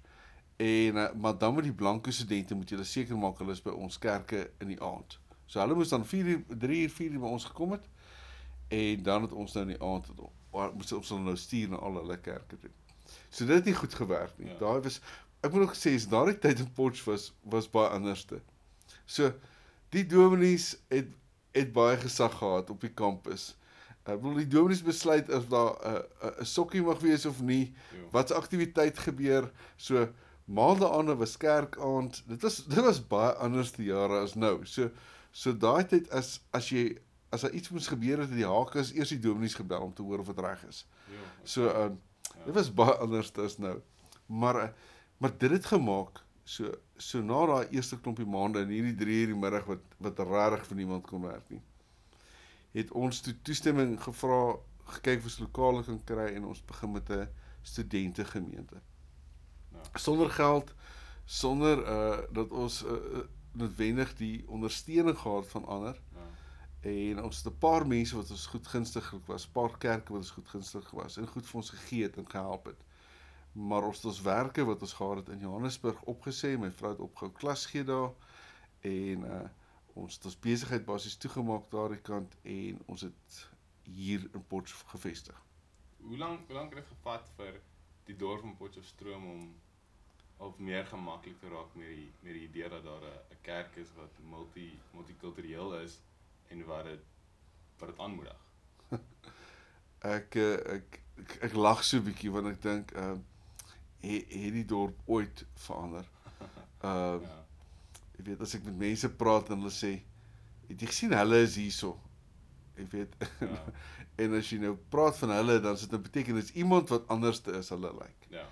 En 0.56 0.96
uh, 0.96 1.12
maar 1.12 1.38
dan 1.38 1.54
met 1.54 1.64
die 1.64 1.73
blanke 1.73 2.12
studente 2.12 2.54
moet 2.54 2.68
julle 2.68 2.84
seker 2.84 3.18
maak 3.18 3.38
hulle 3.38 3.52
is 3.52 3.62
by 3.62 3.75
ons 3.75 3.99
kerke 3.99 4.50
in 4.58 4.70
die 4.70 4.80
aand. 4.82 5.18
So 5.46 5.61
hulle 5.61 5.75
moes 5.75 5.88
dan 5.88 6.06
4 6.06 6.25
uur 6.25 6.44
3 6.58 6.82
uur 6.82 6.90
4 6.90 7.11
uur 7.11 7.20
by 7.20 7.32
ons 7.38 7.44
gekom 7.44 7.75
het 7.75 7.88
en 8.68 9.02
dan 9.02 9.23
het 9.23 9.32
ons 9.32 9.52
nou 9.52 9.64
in 9.66 9.75
die 9.75 9.82
aand 9.82 10.06
het 10.06 10.23
moes 10.75 10.92
ons 10.92 11.08
hulle 11.08 11.26
nou 11.26 11.37
stuur 11.37 11.75
na 11.75 11.76
al 11.76 11.99
hulle 12.00 12.20
kerke 12.20 12.58
toe. 12.58 12.70
So 13.28 13.44
dit 13.46 13.54
het 13.54 13.64
nie 13.64 13.75
goed 13.75 13.94
gewerk 13.94 14.38
nie. 14.38 14.46
Ja. 14.46 14.52
Ja. 14.52 14.58
Daai 14.58 14.87
was 14.87 15.00
ek 15.44 15.52
moet 15.52 15.66
ook 15.66 15.76
sê 15.76 15.92
is 15.99 16.08
daardie 16.08 16.38
tyd 16.38 16.62
in 16.62 16.70
Potch 16.73 17.04
was 17.08 17.32
was 17.42 17.68
baie 17.70 17.90
anderste. 17.92 18.40
So 19.04 19.32
die 19.94 20.06
dominees 20.06 20.75
het 20.88 21.11
het 21.54 21.73
baie 21.75 21.99
gesag 22.00 22.38
gehad 22.38 22.70
op 22.70 22.80
die 22.80 22.94
kampus. 22.94 23.52
Ek 24.04 24.18
bedoel 24.20 24.42
die 24.42 24.52
dominees 24.54 24.82
besluit 24.87 25.30
of 25.32 25.46
daar 25.52 25.75
'n 25.75 25.90
uh, 25.90 26.30
'n 26.30 26.40
uh, 26.40 26.46
sokkie 26.54 26.82
mag 26.82 27.00
wees 27.00 27.26
of 27.26 27.42
nie. 27.42 27.75
Jo. 27.92 28.08
Wat 28.11 28.28
se 28.28 28.34
aktiwiteit 28.34 28.99
gebeur. 28.99 29.50
So 29.76 30.08
maandaande 30.45 31.17
was 31.17 31.37
kerkaand. 31.37 32.23
Dit 32.27 32.43
was 32.43 32.65
dit 32.65 32.85
was 32.85 33.07
baie 33.07 33.33
anders 33.33 33.73
die 33.73 33.87
jare 33.87 34.21
as 34.21 34.35
nou. 34.35 34.65
So 34.67 34.91
so 35.31 35.57
daai 35.57 35.85
tyd 35.87 36.11
as 36.11 36.41
as 36.51 36.69
jy 36.69 36.99
as 37.35 37.41
daar 37.41 37.51
iets 37.51 37.71
moes 37.75 37.87
gebeur 37.91 38.19
het, 38.23 38.29
het 38.29 38.39
die 38.39 38.47
hakas 38.47 38.93
eers 38.95 39.09
die 39.09 39.19
dominees 39.19 39.55
gebel 39.55 39.81
om 39.81 39.95
te 39.95 40.03
hoor 40.03 40.19
of 40.19 40.27
dit 40.27 40.39
reg 40.39 40.65
is. 40.69 40.87
Jo. 41.11 41.25
So 41.45 41.69
ehm 41.69 41.83
um, 41.93 42.01
Ja. 42.35 42.45
dit 42.45 42.55
was 42.55 42.75
baie 42.75 42.95
anders 42.99 43.33
as 43.39 43.59
nou. 43.59 43.81
Maar 44.27 44.57
eh, 44.57 44.69
maar 45.19 45.39
dit 45.39 45.51
het 45.51 45.67
gemaak 45.67 46.25
so 46.45 46.71
so 46.97 47.23
na 47.23 47.47
daai 47.47 47.69
eerste 47.71 48.01
klompie 48.01 48.27
maande 48.27 48.61
in 48.61 48.69
hierdie 48.69 48.95
3 48.95 49.21
uur 49.21 49.27
die 49.27 49.37
middag 49.41 49.65
wat 49.65 49.85
wat 49.99 50.19
regtig 50.19 50.67
vir 50.67 50.77
niemand 50.77 51.07
kon 51.07 51.23
werk 51.23 51.49
nie. 51.51 51.61
Het 52.73 52.91
ons 52.93 53.21
toe 53.21 53.35
toestemming 53.43 54.03
gevra, 54.03 54.57
gekyk 54.97 55.19
of 55.19 55.25
ons 55.25 55.39
lokale 55.39 55.85
kan 55.85 56.01
kry 56.05 56.27
en 56.35 56.45
ons 56.45 56.65
begin 56.67 56.93
met 56.93 57.11
'n 57.11 57.29
studente 57.63 58.25
gemeente. 58.25 58.81
Ja. 59.75 59.99
Sonder 59.99 60.31
geld, 60.31 60.75
sonder 61.25 61.78
uh 61.87 62.19
dat 62.33 62.50
ons 62.50 62.85
uh, 62.85 62.90
uh, 62.93 63.25
noodwendig 63.52 64.14
die 64.16 64.45
ondersteuning 64.49 65.19
gehad 65.19 65.47
van 65.47 65.64
ander 65.64 66.00
Ja. 66.14 66.26
en 66.90 67.23
ons 67.23 67.43
het 67.43 67.52
'n 67.52 67.59
paar 67.59 67.87
mense 67.87 68.16
wat 68.16 68.31
ons 68.31 68.47
goed 68.47 68.66
gunstig 68.66 69.14
was, 69.26 69.47
paar 69.49 69.78
kerke 69.78 70.12
wat 70.12 70.21
ons 70.21 70.31
goed 70.31 70.49
gunstig 70.49 70.90
was 70.90 71.16
en 71.16 71.26
goed 71.26 71.47
vir 71.47 71.57
ons 71.57 71.71
gegee 71.71 72.02
het 72.02 72.16
en 72.16 72.31
gehelp 72.31 72.64
het. 72.66 72.81
Maar 73.52 73.83
ons 73.83 73.97
het 73.97 74.04
ons 74.04 74.21
werke 74.23 74.64
wat 74.64 74.81
ons 74.81 74.93
gehad 74.93 75.16
het 75.16 75.28
in 75.28 75.38
Johannesburg 75.38 76.02
opgesê, 76.04 76.59
my 76.59 76.71
vrou 76.71 76.90
het 76.90 77.00
opgehou 77.00 77.33
klas 77.33 77.66
gee 77.66 77.85
daar 77.85 78.12
en 78.81 79.21
uh 79.25 79.45
ons 79.95 80.14
het 80.14 80.25
ons 80.25 80.38
besigheid 80.38 80.85
basies 80.85 81.16
toegemaak 81.16 81.71
daardie 81.71 82.00
kant 82.02 82.33
en 82.43 82.81
ons 82.87 83.00
het 83.00 83.49
hier 83.83 84.28
in 84.33 84.47
Potch 84.47 84.83
gevestig. 84.90 85.43
Hoe 86.00 86.19
lank 86.19 86.47
hoe 86.47 86.57
lank 86.57 86.75
het 86.75 86.83
dit 86.83 86.88
gevat 86.97 87.31
vir 87.37 87.61
die 88.08 88.16
dorp 88.16 88.40
van 88.40 88.56
Potchefstroom 88.56 89.26
om 89.30 89.44
of 90.37 90.58
meer 90.58 90.87
gemaklik 90.87 91.38
te 91.40 91.49
raak 91.49 91.75
met 91.78 91.88
die 91.88 92.08
met 92.20 92.34
die 92.34 92.46
idee 92.49 92.68
dat 92.68 92.84
daar 92.84 93.04
'n 93.04 93.40
kerk 93.42 93.76
is 93.76 93.92
wat 93.96 94.18
multi 94.30 94.80
multikultureel 94.92 95.78
is 95.80 96.00
en 96.49 96.64
wat 96.66 96.84
dit 96.84 97.04
wat 97.78 97.88
dit 97.88 97.99
aanmoedig. 97.99 98.40
Ek 100.16 100.34
eh, 100.34 100.75
ek 100.76 101.00
ek, 101.16 101.38
ek 101.49 101.52
lag 101.52 101.84
so 101.84 102.00
bietjie 102.00 102.30
want 102.30 102.46
ek 102.46 102.61
dink 102.62 102.90
ehm 102.92 103.12
uh, 103.12 103.18
het, 104.04 104.32
het 104.32 104.52
die 104.52 104.64
dorp 104.64 105.00
ooit 105.06 105.46
verander. 105.54 106.04
Ehm 106.88 107.23
uh, 107.23 107.23
Ja. 107.23 107.44
Jy 108.16 108.25
weet 108.25 108.40
as 108.40 108.54
ek 108.54 108.64
met 108.64 108.76
mense 108.78 109.08
praat 109.11 109.49
en 109.50 109.58
hulle 109.58 109.73
sê 109.75 109.92
het 110.68 110.80
jy 110.80 110.87
gesien 110.87 111.14
hulle 111.16 111.40
is 111.42 111.56
hierso. 111.58 111.96
Jy 112.76 112.87
weet. 112.90 113.16
Ja. 113.45 113.61
en 114.25 114.35
as 114.38 114.50
jy 114.50 114.61
nou 114.62 114.76
praat 114.95 115.16
van 115.19 115.33
hulle 115.35 115.59
dan 115.61 115.78
sit 115.78 115.90
dit 115.90 116.02
beteken 116.02 116.38
dit 116.38 116.45
is 116.45 116.54
iemand 116.62 116.88
wat 116.93 117.09
anders 117.11 117.40
te 117.43 117.54
is 117.59 117.69
hulle 117.75 117.90
lyk. 117.90 118.02
Like. 118.02 118.31
Ja. 118.37 118.45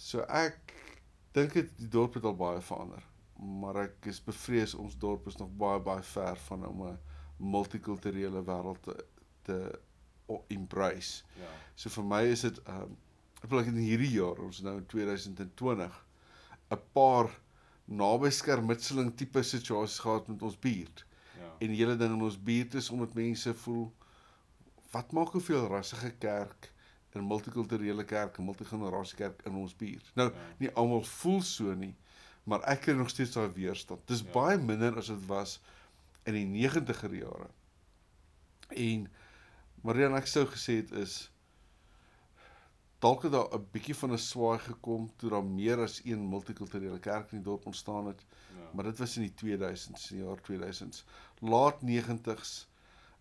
So 0.00 0.24
ek 0.24 0.74
dink 1.36 1.52
dit 1.58 1.72
die 1.78 1.88
dorp 1.92 2.16
het 2.16 2.24
al 2.24 2.36
baie 2.36 2.62
verander. 2.64 3.04
Maar 3.40 3.82
ek 3.84 4.08
is 4.12 4.20
bevrees 4.24 4.74
ons 4.74 4.96
dorp 5.00 5.28
is 5.28 5.36
nog 5.40 5.52
baie 5.60 5.80
baie 5.84 6.02
ver 6.12 6.36
van 6.48 6.66
om 6.68 6.82
'n 6.88 6.98
multikulturele 7.36 8.42
wêreld 8.44 8.82
te 8.82 8.96
te 9.42 9.58
embrace. 10.48 11.24
Ja. 11.40 11.52
So 11.74 11.90
vir 11.90 12.04
my 12.04 12.22
is 12.32 12.44
dit 12.46 12.58
ehm 12.64 12.82
um, 12.82 12.96
ek 13.40 13.48
wil 13.50 13.62
ek 13.62 13.70
in 13.72 13.80
hierdie 13.80 14.12
jaar, 14.12 14.36
ons 14.44 14.60
nou 14.60 14.76
in 14.76 14.86
2020, 14.86 15.94
'n 16.70 16.80
paar 16.92 17.30
naby 17.86 18.30
skermutseling 18.30 19.14
tipe 19.16 19.42
situasies 19.42 20.02
gehad 20.04 20.28
met 20.28 20.42
ons 20.42 20.58
buurt. 20.58 21.04
En 21.60 21.68
die 21.68 21.76
hele 21.82 21.96
ding 22.00 22.14
in 22.16 22.22
ons 22.24 22.38
buurt 22.42 22.74
is 22.80 22.90
omdat 22.90 23.14
mense 23.18 23.52
voel 23.64 23.88
wat 24.90 25.12
maak 25.14 25.34
hoeveel 25.36 25.66
rassige 25.70 26.10
kerk 26.18 26.70
'n 27.14 27.26
multikulturele 27.26 28.04
kerk, 28.04 28.38
'n 28.38 28.44
multigenerasie 28.44 29.16
kerk 29.16 29.42
in 29.44 29.54
ons 29.54 29.76
buurt. 29.76 30.10
Nou, 30.14 30.30
Ja. 30.32 30.38
nie 30.58 30.70
almal 30.74 31.02
voel 31.02 31.42
so 31.42 31.74
nie, 31.74 31.94
maar 32.44 32.60
ek 32.62 32.80
kry 32.80 32.94
nog 32.94 33.08
steeds 33.10 33.32
daai 33.32 33.50
weerstand. 33.54 34.00
Dis 34.06 34.22
Ja. 34.22 34.30
baie 34.32 34.58
minder 34.58 34.96
as 34.96 35.06
dit 35.06 35.26
was 35.26 35.60
in 36.24 36.32
die 36.34 36.46
90er 36.46 37.14
jare. 37.14 37.50
En 38.68 39.08
Marian 39.82 40.14
ek 40.14 40.26
sou 40.26 40.46
gesê 40.46 40.76
het 40.76 40.92
is 40.92 41.30
dalk 43.00 43.22
het 43.22 43.32
daar 43.32 43.48
'n 43.56 43.66
bietjie 43.72 43.94
van 43.96 44.12
'n 44.12 44.18
swaai 44.18 44.58
gekom 44.58 45.10
toe 45.16 45.30
daar 45.30 45.44
meer 45.44 45.78
as 45.82 46.00
een 46.04 46.28
multikulturele 46.28 46.98
kerk 46.98 47.32
in 47.32 47.38
die 47.38 47.44
dorp 47.44 47.66
ontstaan 47.66 48.06
het, 48.06 48.24
Ja. 48.56 48.70
maar 48.74 48.84
dit 48.84 48.98
was 48.98 49.16
in 49.16 49.22
die 49.22 49.34
2000s, 49.34 50.08
die 50.08 50.22
jaar 50.24 50.40
2000s, 50.40 51.04
laat 51.40 51.82
90s. 51.82 52.68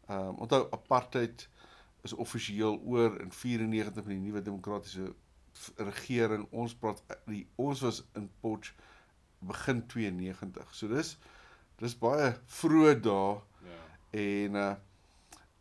Ehm 0.08 0.28
um, 0.28 0.36
onthou 0.36 0.68
apartheid 0.72 1.50
is 2.02 2.14
offisieel 2.14 2.80
oor 2.86 3.20
in 3.22 3.32
94 3.32 4.04
met 4.06 4.14
die 4.16 4.20
nuwe 4.26 4.42
demokratiese 4.42 5.14
regering. 5.78 6.48
Ons 6.52 6.76
praat 6.76 7.04
die 7.26 7.48
ons 7.56 7.80
was 7.82 8.04
in 8.16 8.30
Potch 8.40 8.74
begin 9.40 9.86
92. 9.88 10.76
So 10.76 10.88
dis 10.88 11.18
dis 11.78 11.96
baie 11.98 12.34
vroeë 12.46 13.00
dae 13.00 13.42
Ja. 13.64 13.80
en 14.20 14.56
uh 14.56 14.76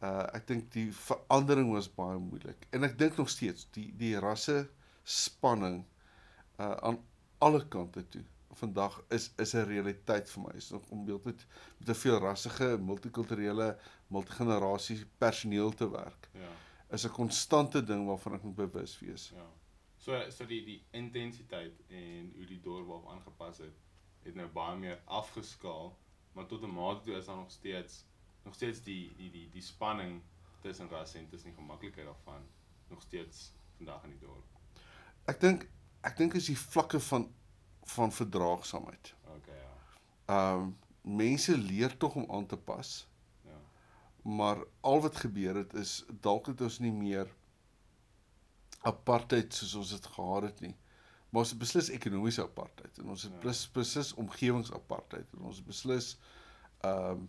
uh 0.02 0.26
ek 0.36 0.46
dink 0.46 0.72
die 0.72 0.88
verandering 0.94 1.72
was 1.72 1.88
baie 1.94 2.18
moeilik. 2.18 2.66
En 2.70 2.84
ek 2.84 2.98
dink 2.98 3.16
nog 3.16 3.30
steeds 3.30 3.68
die 3.74 3.90
die 3.98 4.14
rasse 4.18 4.68
spanning 5.02 5.84
uh 6.58 6.74
aan 6.90 7.00
alle 7.38 7.64
kante 7.68 8.04
toe 8.08 8.24
vandag 8.58 9.02
is 9.08 9.30
is 9.36 9.54
'n 9.54 9.66
realiteit 9.66 10.30
vir 10.30 10.42
my. 10.42 10.52
Is 10.56 10.70
nog 10.70 10.90
om 10.90 11.04
beeld 11.04 11.24
met 11.24 11.46
met 11.78 11.88
'n 11.88 12.00
veel 12.04 12.18
rassige, 12.18 12.78
multikulturele, 12.78 13.78
multigenerasie 14.06 15.06
personeel 15.18 15.70
te 15.74 15.90
werk. 15.90 16.28
Ja. 16.32 16.50
Is 16.90 17.04
'n 17.04 17.10
konstante 17.10 17.84
ding 17.84 18.06
waarvan 18.06 18.34
ek 18.34 18.42
moet 18.42 18.54
bewus 18.54 18.98
wees. 18.98 19.30
Ja. 19.34 19.46
So 19.96 20.30
so 20.30 20.46
die 20.46 20.64
die 20.64 20.82
intensiteit 20.90 21.80
en 21.88 22.32
hoe 22.36 22.46
die 22.46 22.60
dorp 22.60 22.88
op 22.88 23.08
aangepas 23.08 23.58
het, 23.58 23.76
het 24.22 24.34
nou 24.34 24.48
baie 24.48 24.76
meer 24.78 25.00
afgeskaal, 25.04 25.98
maar 26.32 26.46
tot 26.46 26.62
'n 26.62 26.70
mate 26.70 27.04
toe 27.04 27.14
is 27.14 27.26
daar 27.26 27.36
nog 27.36 27.50
steeds 27.50 28.04
nog 28.48 28.56
steeds 28.56 28.82
die 28.82 29.12
die 29.16 29.30
die 29.30 29.46
die 29.52 29.62
spanning 29.62 30.22
tussen 30.64 30.88
rasse 30.88 31.18
en 31.18 31.28
tussen 31.28 31.50
die 31.52 31.58
gemaklikheid 31.58 32.06
daarvan 32.06 32.46
nog 32.88 33.02
steeds 33.02 33.52
vandag 33.76 34.04
in 34.08 34.14
die 34.16 34.22
dorp. 34.24 34.56
Ek 35.28 35.40
dink 35.42 35.66
ek 36.08 36.16
dink 36.16 36.34
is 36.38 36.48
die 36.48 36.58
vlakke 36.58 37.00
van 37.10 37.28
van 37.88 38.12
verdraagsaamheid. 38.12 39.14
Okay, 39.36 39.56
ja. 39.62 39.74
Ehm 40.34 40.62
um, 40.68 40.76
mense 41.18 41.54
leer 41.56 41.94
tog 41.96 42.14
om 42.20 42.26
aan 42.36 42.46
te 42.46 42.56
pas. 42.56 42.88
Ja. 43.46 43.60
Maar 44.22 44.58
al 44.80 45.00
wat 45.00 45.16
gebeur 45.16 45.56
het 45.56 45.74
is 45.74 46.04
dalk 46.20 46.50
het 46.50 46.60
ons 46.60 46.78
nie 46.84 46.92
meer 46.92 47.30
apartheid 48.88 49.54
soos 49.54 49.74
ons 49.74 49.94
dit 49.96 50.06
gehad 50.16 50.42
het 50.48 50.60
nie. 50.60 50.74
Maar 51.28 51.44
ons 51.44 51.50
het 51.54 51.60
beslis 51.60 51.88
ekonomiese 51.92 52.42
apartheid 52.44 52.98
en 52.98 53.08
ons 53.14 53.22
het 53.28 53.32
Ja. 53.38 53.54
beslis 53.72 54.12
omgewingsapartheid 54.14 55.32
en 55.36 55.48
ons 55.52 55.62
beslis 55.64 56.16
ehm 56.80 57.10
um, 57.10 57.28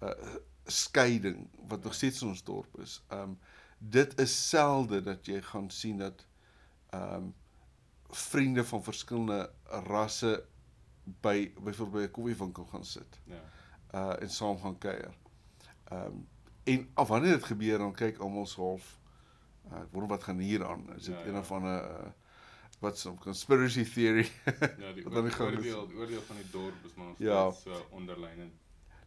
'n 0.00 0.12
uh, 0.12 0.36
skeiding 0.66 1.48
wat 1.68 1.82
nog 1.84 1.94
steeds 1.94 2.22
in 2.22 2.28
ons 2.28 2.44
dorp 2.44 2.78
is. 2.80 3.02
Ehm 3.08 3.20
um, 3.20 3.38
dit 3.78 4.20
is 4.20 4.48
selde 4.48 5.00
dat 5.00 5.26
jy 5.26 5.42
gaan 5.42 5.70
sien 5.70 5.98
dat 5.98 6.26
ehm 6.90 7.14
um, 7.14 7.34
vriende 8.10 8.64
van 8.64 8.82
verskillende 8.84 9.52
rasse 9.64 10.44
by 11.20 11.52
byvoorbeeld 11.62 12.02
by 12.02 12.08
'n 12.08 12.10
koffiewinkel 12.10 12.64
gaan 12.64 12.84
sit 12.84 13.20
Ja. 13.24 13.42
uh 13.94 14.22
en 14.22 14.30
saam 14.30 14.58
gaan 14.60 14.78
kuier. 14.78 15.14
Ehm 15.84 16.06
um, 16.06 16.28
en 16.64 16.88
af 16.94 17.08
wanneer 17.08 17.32
dit 17.32 17.44
gebeur 17.44 17.78
dan 17.78 17.92
kyk 17.92 18.18
almal 18.18 18.46
so 18.46 18.62
half 18.62 18.98
uh, 19.72 19.80
ek 19.80 19.90
wonder 19.92 20.08
wat 20.08 20.22
gaan 20.24 20.38
hier 20.38 20.66
aan. 20.66 20.94
Is 20.96 21.04
dit 21.04 21.14
Ja, 21.14 21.24
een 21.26 21.32
ja. 21.32 21.38
of 21.38 21.52
ander 21.52 21.90
uh, 21.90 22.06
wat 22.78 22.98
so 22.98 23.14
conspiracy 23.14 23.84
theory? 23.84 24.28
Ja, 24.78 24.92
die 24.92 25.06
oordeel, 25.10 25.90
oordeel 25.94 26.20
van 26.22 26.36
die 26.36 26.50
dorp 26.50 26.84
is 26.84 26.94
maar 26.94 27.06
nog 27.06 27.18
Ja. 27.18 27.50
steeds 27.50 27.62
so 27.76 27.86
onderlyn 27.90 28.40
en 28.40 28.52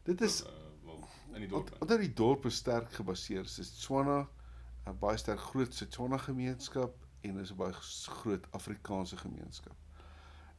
Dit 0.04 0.22
is 0.22 0.42
uh, 0.44 0.48
wel 0.90 1.08
in 1.34 1.40
die 1.46 1.50
dorp. 1.50 1.72
omdat 1.80 2.00
die 2.00 2.14
dorp 2.14 2.46
is 2.46 2.56
sterk 2.56 2.92
gebaseer 2.98 3.48
is. 3.48 3.60
Is 3.60 3.72
Tswana 3.78 4.28
'n 4.90 4.98
baie 5.00 5.18
sterk 5.18 5.40
groot 5.52 5.74
Setswana 5.74 6.18
gemeenskap 6.18 7.06
en 7.22 7.38
is 7.38 7.52
'n 7.52 7.60
baie 7.62 7.74
groot 8.20 8.48
Afrikaanse 8.60 9.18
gemeenskap. 9.18 9.76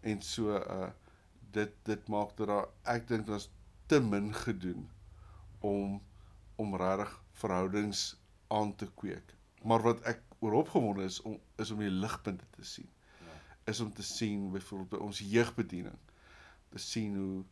En 0.00 0.22
so 0.22 0.56
uh 0.56 0.90
dit 1.50 1.72
dit 1.82 2.08
maak 2.08 2.36
dat 2.36 2.46
daar 2.46 2.68
ek 2.82 3.08
dink 3.08 3.26
daar's 3.26 3.48
te 3.86 4.00
min 4.00 4.34
gedoen 4.34 4.90
om 5.58 6.02
om 6.56 6.76
regtig 6.76 7.22
verhoudings 7.32 8.20
aan 8.48 8.74
te 8.74 8.86
kweek. 8.94 9.34
Maar 9.62 9.82
wat 9.82 10.00
ek 10.00 10.22
oor 10.38 10.52
opgewonde 10.52 11.04
is 11.04 11.20
om 11.22 11.40
is 11.56 11.70
om 11.70 11.78
die 11.78 11.90
ligpunte 11.90 12.46
te 12.50 12.64
sien. 12.64 12.90
Ja. 13.18 13.72
Is 13.72 13.80
om 13.80 13.92
te 13.92 14.02
sien 14.02 14.50
byvoorbeeld 14.50 14.90
by 14.90 15.06
ons 15.06 15.18
jeugbediening 15.18 15.98
te 16.68 16.78
sien 16.78 17.16
hoe 17.16 17.44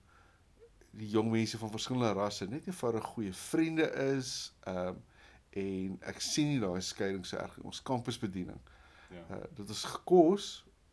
die 0.99 1.09
jong 1.13 1.31
mense 1.31 1.59
van 1.59 1.71
verskillende 1.71 2.13
rasse 2.19 2.47
net 2.51 2.67
eenvoudig 2.67 3.05
goeie 3.15 3.33
vriende 3.33 3.87
is. 4.15 4.53
Ehm 4.67 4.89
um, 4.89 5.03
en 5.59 5.95
ek 6.07 6.21
sien 6.21 6.47
nie 6.53 6.59
daai 6.61 6.81
skeiding 6.85 7.25
so 7.27 7.37
erg 7.41 7.55
in 7.59 7.65
ons 7.71 7.81
kampusbediening. 7.83 8.59
Ja. 9.11 9.23
Uh, 9.31 9.39
dit 9.57 9.71
is 9.73 9.85
gekos 9.85 10.49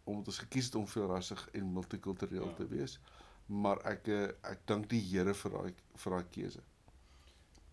omdat 0.07 0.27
ons 0.31 0.37
gekies 0.39 0.65
het 0.69 0.75
om 0.79 0.87
veelrassig 0.87 1.41
en 1.53 1.73
multikultureel 1.73 2.47
Ja. 2.47 2.53
te 2.53 2.67
wees. 2.67 2.99
Maar 3.45 3.81
ek 3.91 4.07
uh, 4.07 4.23
ek 4.51 4.63
dank 4.65 4.87
die 4.89 5.01
Here 5.09 5.33
vir 5.33 5.51
daai 5.51 5.73
vir 6.03 6.11
daai 6.15 6.23
keuse. 6.37 6.63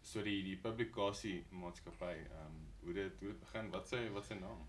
So 0.02 0.22
die 0.26 0.42
die 0.42 0.56
publikasie 0.56 1.44
maatskappy, 1.50 2.12
ehm 2.26 2.46
um, 2.46 2.60
hoe 2.82 2.94
dit 2.94 3.18
hoe 3.20 3.28
dit 3.28 3.40
begin, 3.40 3.70
wat 3.70 3.88
sy 3.88 4.02
wat 4.12 4.26
sy 4.26 4.34
naam? 4.40 4.66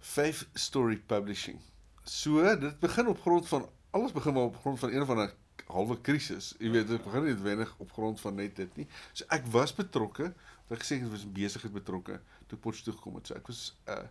Five 0.00 0.46
Story 0.54 0.96
Publishing. 0.98 1.60
So 2.04 2.42
dit 2.56 2.80
begin 2.80 3.06
op 3.08 3.20
grond 3.20 3.48
van 3.48 3.68
alles 3.90 4.12
begin 4.12 4.34
maar 4.34 4.50
op 4.50 4.56
grond 4.56 4.78
van 4.78 4.90
een 4.92 5.06
van 5.06 5.18
'n 5.22 5.30
halwe 5.66 6.00
krisis. 6.00 6.54
Jy 6.58 6.70
weet 6.70 6.88
dit 6.88 7.04
begin 7.04 7.24
nie 7.24 7.34
wenig 7.34 7.74
op 7.78 7.92
grond 7.92 8.20
van 8.20 8.34
net 8.34 8.56
dit 8.56 8.76
nie. 8.76 8.86
So 9.12 9.24
ek 9.28 9.46
was 9.46 9.74
betrokke, 9.74 10.32
wat 10.68 10.78
ek 10.78 10.84
gesê 10.84 11.00
het 11.00 11.10
was 11.10 11.26
besigheid 11.32 11.72
betrokke 11.72 12.20
toe 12.46 12.58
Potchefstroom 12.58 12.96
gekom 12.96 13.14
het. 13.14 13.26
So 13.26 13.34
ek 13.34 13.46
was 13.46 13.76
uh 13.88 14.06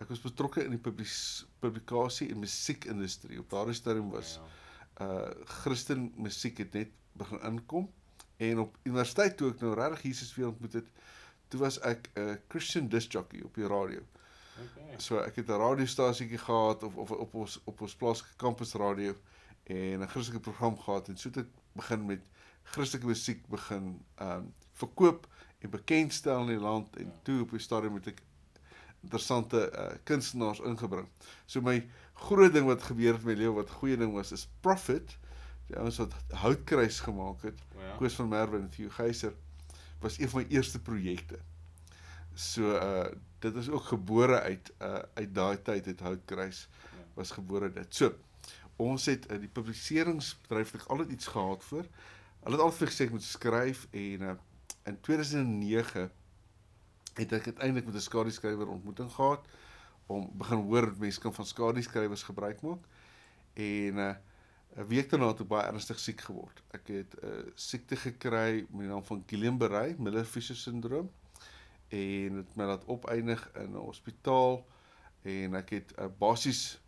ek 0.00 0.08
was 0.08 0.20
betrokke 0.20 0.64
in 0.64 0.70
die 0.70 0.78
publis, 0.80 1.44
publikasie 1.60 2.30
en 2.30 2.38
musiekindustrie. 2.40 3.38
Op 3.38 3.50
daardie 3.50 3.74
stadium 3.74 4.10
was 4.10 4.38
Ja. 4.38 5.06
uh 5.06 5.30
Christen 5.44 6.12
musiek 6.16 6.58
het 6.58 6.72
net 6.72 6.88
begin 7.12 7.40
inkom 7.40 7.90
en 8.38 8.58
op 8.58 8.76
universiteit 8.84 9.36
toe 9.36 9.50
ek 9.50 9.60
nou 9.60 9.74
regtig 9.74 10.02
Jesus 10.02 10.34
weer 10.34 10.46
ontmoet 10.48 10.72
het, 10.72 10.86
toe 11.48 11.60
was 11.60 11.78
ek 11.80 12.08
'n 12.16 12.20
uh, 12.20 12.36
Christian 12.48 12.88
disc 12.88 13.12
jockey 13.12 13.42
op 13.44 13.54
die 13.54 13.66
radio. 13.66 14.00
Okay. 14.60 14.98
So 14.98 15.18
ek 15.18 15.36
het 15.36 15.48
'n 15.48 15.58
radiostasietjie 15.60 16.38
gehad 16.38 16.82
of 16.82 16.96
of 16.96 17.10
op 17.10 17.34
ons 17.34 17.60
op 17.64 17.80
ons 17.80 17.94
plaaslike 17.94 18.36
kampusradio 18.36 19.14
en 19.70 20.00
'n 20.02 20.08
Christelike 20.08 20.40
program 20.40 20.78
gehad 20.78 21.08
en 21.08 21.16
so 21.16 21.28
het 21.28 21.36
ek 21.44 21.50
begin 21.78 22.06
met 22.06 22.20
Christelike 22.62 23.06
musiek 23.06 23.46
begin 23.48 24.00
ehm 24.16 24.30
um, 24.44 24.52
verkoop 24.80 25.26
en 25.60 25.70
bekendstel 25.70 26.40
in 26.40 26.46
die 26.56 26.60
land 26.64 26.96
en 26.96 27.04
Ja. 27.06 27.12
toe 27.22 27.40
op 27.42 27.50
die 27.50 27.58
stadium 27.60 27.94
het 27.94 28.06
ek 28.06 28.22
interessante 29.02 29.70
uh, 29.72 29.86
kunstenaars 30.04 30.60
ingebring. 30.60 31.08
So 31.46 31.60
my 31.60 31.88
groot 32.14 32.52
ding 32.52 32.66
wat 32.66 32.82
gebeur 32.82 33.12
het 33.12 33.22
in 33.22 33.26
my 33.28 33.34
lewe 33.34 33.54
wat 33.54 33.70
goeie 33.70 33.96
ding 33.96 34.12
was 34.12 34.32
is 34.32 34.48
Prophet, 34.60 35.18
die 35.66 35.76
ouens 35.76 35.96
wat 35.98 36.14
houtkruis 36.28 37.00
gemaak 37.00 37.42
het. 37.42 37.60
O 37.76 37.80
ja. 37.80 37.96
Koos 37.96 38.14
van 38.14 38.28
Merwe 38.28 38.58
en 38.58 38.68
Theo 38.70 38.88
Geyser 38.88 39.32
was 40.00 40.18
een 40.18 40.28
van 40.28 40.42
my 40.42 40.46
eerste 40.50 40.80
projekte. 40.80 41.38
So 42.34 42.74
uh 42.76 43.06
dit 43.40 43.54
is 43.56 43.68
ook 43.68 43.84
gebore 43.88 44.40
uit 44.40 44.72
uh 44.82 44.98
uit 45.14 45.34
daai 45.34 45.62
tyd 45.62 45.84
het 45.86 46.00
Houtkruis 46.00 46.68
was 47.14 47.30
gebore 47.30 47.72
dit. 47.72 47.94
So, 47.94 48.12
ons 48.80 49.06
het 49.10 49.26
uh, 49.30 49.38
die 49.40 49.52
publiseringsbedryf 49.52 50.72
het 50.76 50.88
altyd 50.88 51.12
iets 51.16 51.28
gehad 51.34 51.64
vir. 51.68 51.90
Hulle 52.40 52.56
het 52.56 52.64
altyd 52.64 52.88
gesê 52.90 53.06
ek 53.08 53.14
moet 53.16 53.26
skryf 53.26 53.84
en 53.90 54.24
uh, 54.30 54.36
in 54.88 54.96
2009 55.00 56.08
het 57.20 57.32
ek 57.36 57.50
uiteindelik 57.52 57.86
met 57.90 57.98
'n 57.98 58.08
skadu-skrywer 58.08 58.68
ontmoeting 58.68 59.10
gehad 59.12 59.46
om 60.06 60.30
begin 60.38 60.64
hoor 60.66 60.86
dat 60.90 60.98
mense 60.98 61.20
kan 61.20 61.34
van 61.34 61.46
skadu-skrywers 61.46 62.22
gebruik 62.22 62.60
maak. 62.66 62.84
En 63.54 64.04
uh 64.08 64.14
'n 64.76 64.86
week 64.86 65.10
daarna 65.10 65.26
het 65.32 65.40
ek 65.40 65.48
baie 65.50 65.66
ernstig 65.66 65.98
siek 65.98 66.20
geword. 66.20 66.62
Ek 66.70 66.86
het 66.88 67.14
'n 67.18 67.26
uh, 67.26 67.52
siekte 67.54 67.96
gekry 67.96 68.66
met 68.70 68.86
die 68.86 68.88
naam 68.88 69.04
van 69.04 69.24
Guillain-Barré, 69.26 69.96
Miller-Fisher 69.98 70.56
syndroom 70.56 71.10
en 71.88 72.34
dit 72.34 72.54
my 72.56 72.64
laat 72.64 72.86
opeindig 72.86 73.50
in 73.54 73.72
'n 73.74 73.82
hospitaal 73.82 74.66
en 75.22 75.54
ek 75.54 75.70
het 75.70 75.92
'n 75.96 76.02
uh, 76.02 76.08
basies 76.18 76.80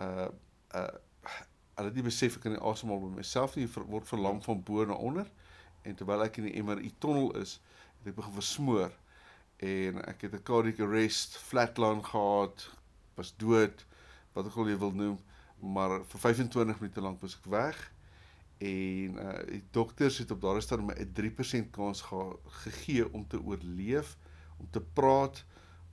uh 0.00 0.28
uh 0.74 0.94
hulle 1.76 1.90
het 1.90 1.98
nie 1.98 2.06
besef 2.06 2.36
ek 2.36 2.46
kan 2.46 2.54
nie 2.54 2.62
asemhaal 2.64 3.02
by 3.02 3.10
myself 3.18 3.56
nie, 3.56 3.66
word 3.68 4.08
verlam 4.08 4.40
van 4.44 4.62
bo 4.64 4.84
na 4.84 4.96
onder. 4.96 5.28
En 5.84 5.94
terwyl 5.94 6.24
ek 6.24 6.38
in 6.40 6.48
die 6.48 6.62
MRI 6.62 6.92
tonnel 6.98 7.34
is, 7.40 7.58
het 8.00 8.12
ek 8.12 8.16
begin 8.16 8.36
versmoor. 8.38 8.94
En 9.62 10.00
ek 10.08 10.26
het 10.26 10.34
'n 10.34 10.42
cardiac 10.42 10.80
arrest, 10.80 11.36
flatline 11.38 12.02
gehad, 12.02 12.70
was 13.16 13.34
dood, 13.36 13.86
wat 14.34 14.46
ek 14.46 14.56
al 14.56 14.68
jy 14.68 14.78
wil 14.78 14.92
noem, 14.92 15.18
maar 15.60 16.04
vir 16.04 16.20
25 16.20 16.80
minute 16.80 17.00
lank 17.00 17.20
was 17.20 17.36
ek 17.36 17.46
weg. 17.50 17.78
En 18.58 19.18
uh 19.20 19.38
die 19.48 19.64
dokters 19.70 20.18
het 20.18 20.30
op 20.30 20.40
daardie 20.40 20.62
stadium 20.62 20.90
'n 20.90 21.12
3% 21.12 21.70
kans 21.70 22.00
ge 22.00 22.38
gegee 22.64 23.12
om 23.12 23.26
te 23.26 23.40
oorleef, 23.40 24.16
om 24.58 24.70
te 24.70 24.80
praat, 24.80 25.44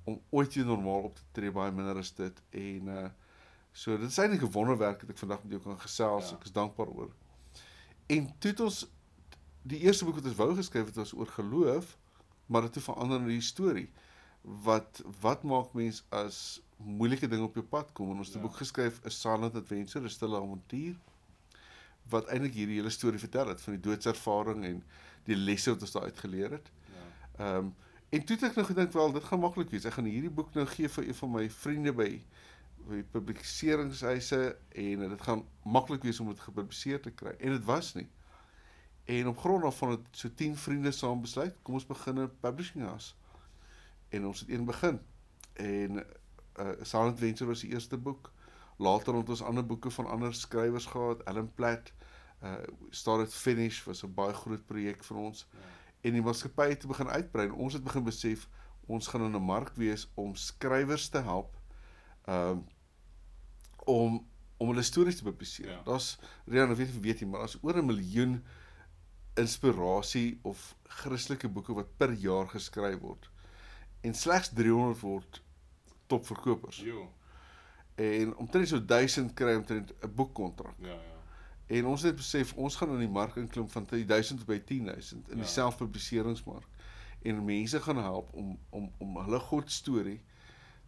om 0.03 0.21
ooit 0.29 0.53
weer 0.53 0.65
normaal 0.65 1.03
op 1.03 1.15
te 1.15 1.23
tree, 1.31 1.51
baie 1.51 1.71
minder 1.71 1.97
as 1.97 2.15
dit. 2.15 2.41
En 2.49 2.87
uh 2.87 3.09
so 3.73 3.97
dit 3.97 4.09
is 4.09 4.17
eintlik 4.17 4.45
'n 4.45 4.51
wonderwerk 4.51 4.99
dat 5.01 5.09
ek 5.09 5.17
vandag 5.17 5.43
met 5.43 5.51
jou 5.51 5.61
kan 5.61 5.79
gesels. 5.79 6.29
Ja. 6.29 6.35
Ek 6.35 6.43
is 6.43 6.51
dankbaar 6.51 6.87
oor. 6.87 7.11
En 8.07 8.29
toe 8.39 8.51
het 8.51 8.59
ons 8.59 8.85
die 9.61 9.79
eerste 9.79 10.05
boek 10.05 10.15
wat 10.15 10.25
ons 10.25 10.41
wou 10.41 10.55
geskryf 10.55 10.85
het 10.85 10.95
was 10.95 11.13
oor 11.13 11.27
geloof 11.27 11.97
maar 12.45 12.61
dit 12.61 12.75
het 12.75 12.83
verander 12.83 13.19
in 13.19 13.27
die 13.27 13.41
storie. 13.41 13.89
Wat 14.41 15.01
wat 15.21 15.43
maak 15.43 15.73
mens 15.73 16.03
as 16.09 16.61
moeilike 16.77 17.27
dinge 17.27 17.47
op 17.47 17.55
jou 17.55 17.65
pad 17.65 17.91
kom 17.93 18.11
en 18.11 18.17
ons 18.17 18.27
het 18.27 18.35
'n 18.35 18.39
ja. 18.39 18.45
boek 18.47 18.55
geskryf, 18.55 18.99
'n 19.03 19.09
Silent 19.09 19.55
Adventure, 19.55 20.05
'n 20.05 20.09
stille 20.09 20.37
avontuur 20.37 20.95
wat 22.09 22.27
eintlik 22.27 22.53
hierdie 22.53 22.75
hele 22.75 22.89
storie 22.89 23.19
vertel 23.19 23.47
het 23.47 23.61
van 23.61 23.73
die 23.73 23.81
doodservaring 23.81 24.65
en 24.65 24.83
die 25.23 25.35
lesse 25.35 25.71
wat 25.71 25.81
ons 25.81 25.91
daar 25.91 26.03
uitgeleer 26.03 26.51
het. 26.51 26.71
Ja. 26.91 27.45
Ehm 27.45 27.57
um, 27.57 27.75
en 28.09 28.25
toe 28.25 28.35
het 28.35 28.45
ek 28.45 28.55
nou 28.55 28.65
gedink 28.65 28.91
wel 28.91 29.11
dit 29.11 29.23
gaan 29.23 29.39
maklik 29.39 29.69
wees. 29.69 29.85
Ek 29.85 29.93
gaan 29.93 30.05
hierdie 30.05 30.29
boek 30.29 30.53
nou 30.53 30.65
gee 30.65 30.89
vir 30.89 31.07
een 31.07 31.15
van 31.15 31.31
my 31.31 31.49
vriende 31.49 31.93
by 31.93 32.21
by 32.87 33.03
publiseringshuise 33.11 34.57
en 34.69 34.99
dit 35.09 35.21
gaan 35.21 35.45
maklik 35.63 36.03
wees 36.03 36.19
om 36.19 36.27
dit 36.27 36.39
gepubliseer 36.39 37.01
te 37.01 37.11
kry. 37.11 37.35
En 37.39 37.55
dit 37.55 37.65
was 37.65 37.93
nie. 37.93 38.09
En 39.05 39.27
op 39.27 39.37
grond 39.37 39.61
daarvan 39.61 39.89
het 39.89 40.05
so 40.11 40.29
10 40.33 40.57
vriende 40.57 40.91
saam 40.91 41.21
besluit, 41.21 41.55
kom 41.61 41.73
ons 41.73 41.85
begin 41.85 42.19
'n 42.19 42.31
publishing 42.39 42.83
house. 42.85 43.13
En 44.09 44.25
ons 44.25 44.39
het 44.39 44.49
een 44.49 44.65
begin. 44.65 44.99
En 45.53 46.05
uh 46.59 46.69
Silent 46.81 47.19
Venture 47.19 47.49
was 47.49 47.59
die 47.59 47.69
eerste 47.69 47.97
boek. 47.97 48.31
Later 48.77 49.15
het 49.15 49.29
ons 49.29 49.41
ander 49.41 49.65
boeke 49.65 49.89
van 49.89 50.05
ander 50.05 50.33
skrywers 50.33 50.85
gehad, 50.85 51.23
Ellen 51.23 51.53
Platt, 51.53 51.93
uh 52.43 52.53
Started 52.89 53.33
Finish 53.33 53.83
was 53.83 54.03
'n 54.03 54.13
baie 54.13 54.33
groot 54.33 54.65
projek 54.65 55.03
vir 55.03 55.17
ons. 55.17 55.47
Ja. 55.51 55.57
En 56.01 56.11
die 56.11 56.21
maatskappy 56.21 56.69
het 56.69 56.87
begin 56.87 57.07
uitbrei. 57.07 57.49
Ons 57.49 57.73
het 57.73 57.83
begin 57.83 58.03
besef 58.03 58.49
ons 58.85 59.07
gaan 59.07 59.23
in 59.23 59.35
'n 59.35 59.41
mark 59.41 59.75
wees 59.75 60.11
om 60.13 60.35
skrywers 60.35 61.09
te 61.09 61.21
help 61.21 61.62
um 62.25 62.65
om 63.85 64.21
om 64.57 64.69
hulle 64.69 64.83
stories 64.85 65.17
te 65.19 65.23
publiseer. 65.23 65.69
Ja. 65.69 65.81
Daar's 65.83 66.17
Rian, 66.45 66.71
ek 66.71 66.77
weet 66.77 66.87
nie 66.87 66.95
of 66.95 67.01
jy 67.01 67.07
weet 67.09 67.23
nie, 67.23 67.29
maar 67.29 67.43
daar's 67.43 67.57
oor 67.61 67.77
'n 67.81 67.85
miljoen 67.85 68.43
inspirasie 69.35 70.39
of 70.41 70.75
Christelike 71.01 71.49
boeke 71.49 71.73
wat 71.73 71.97
per 71.97 72.13
jaar 72.13 72.47
geskryf 72.47 72.99
word. 72.99 73.29
En 74.01 74.13
slegs 74.13 74.53
300 74.53 74.99
word 74.99 75.41
topverkopers. 76.07 76.77
Jo. 76.77 77.09
En 77.95 78.35
omtrent 78.35 78.67
so 78.67 78.85
1000 78.85 79.33
kry 79.33 79.55
omtrent 79.55 79.93
'n 80.01 80.13
boekkontrak. 80.15 80.75
Ja, 80.79 80.87
ja. 80.87 81.13
En 81.65 81.85
ons 81.85 82.01
het 82.01 82.15
besef 82.15 82.53
ons 82.53 82.75
gaan 82.75 82.93
in 82.93 82.99
die 82.99 83.09
mark 83.09 83.35
inklim 83.35 83.69
van 83.69 83.85
1000 83.85 84.45
by 84.45 84.59
10000 84.59 85.29
in 85.29 85.37
ja. 85.37 85.43
die 85.43 85.51
selfpubliseringsmark 85.51 86.67
en 87.23 87.45
mense 87.45 87.79
gaan 87.81 87.97
help 87.97 88.33
om 88.33 88.59
om 88.69 88.91
om 88.97 89.17
hulle 89.17 89.39
God 89.39 89.71
storie 89.71 90.21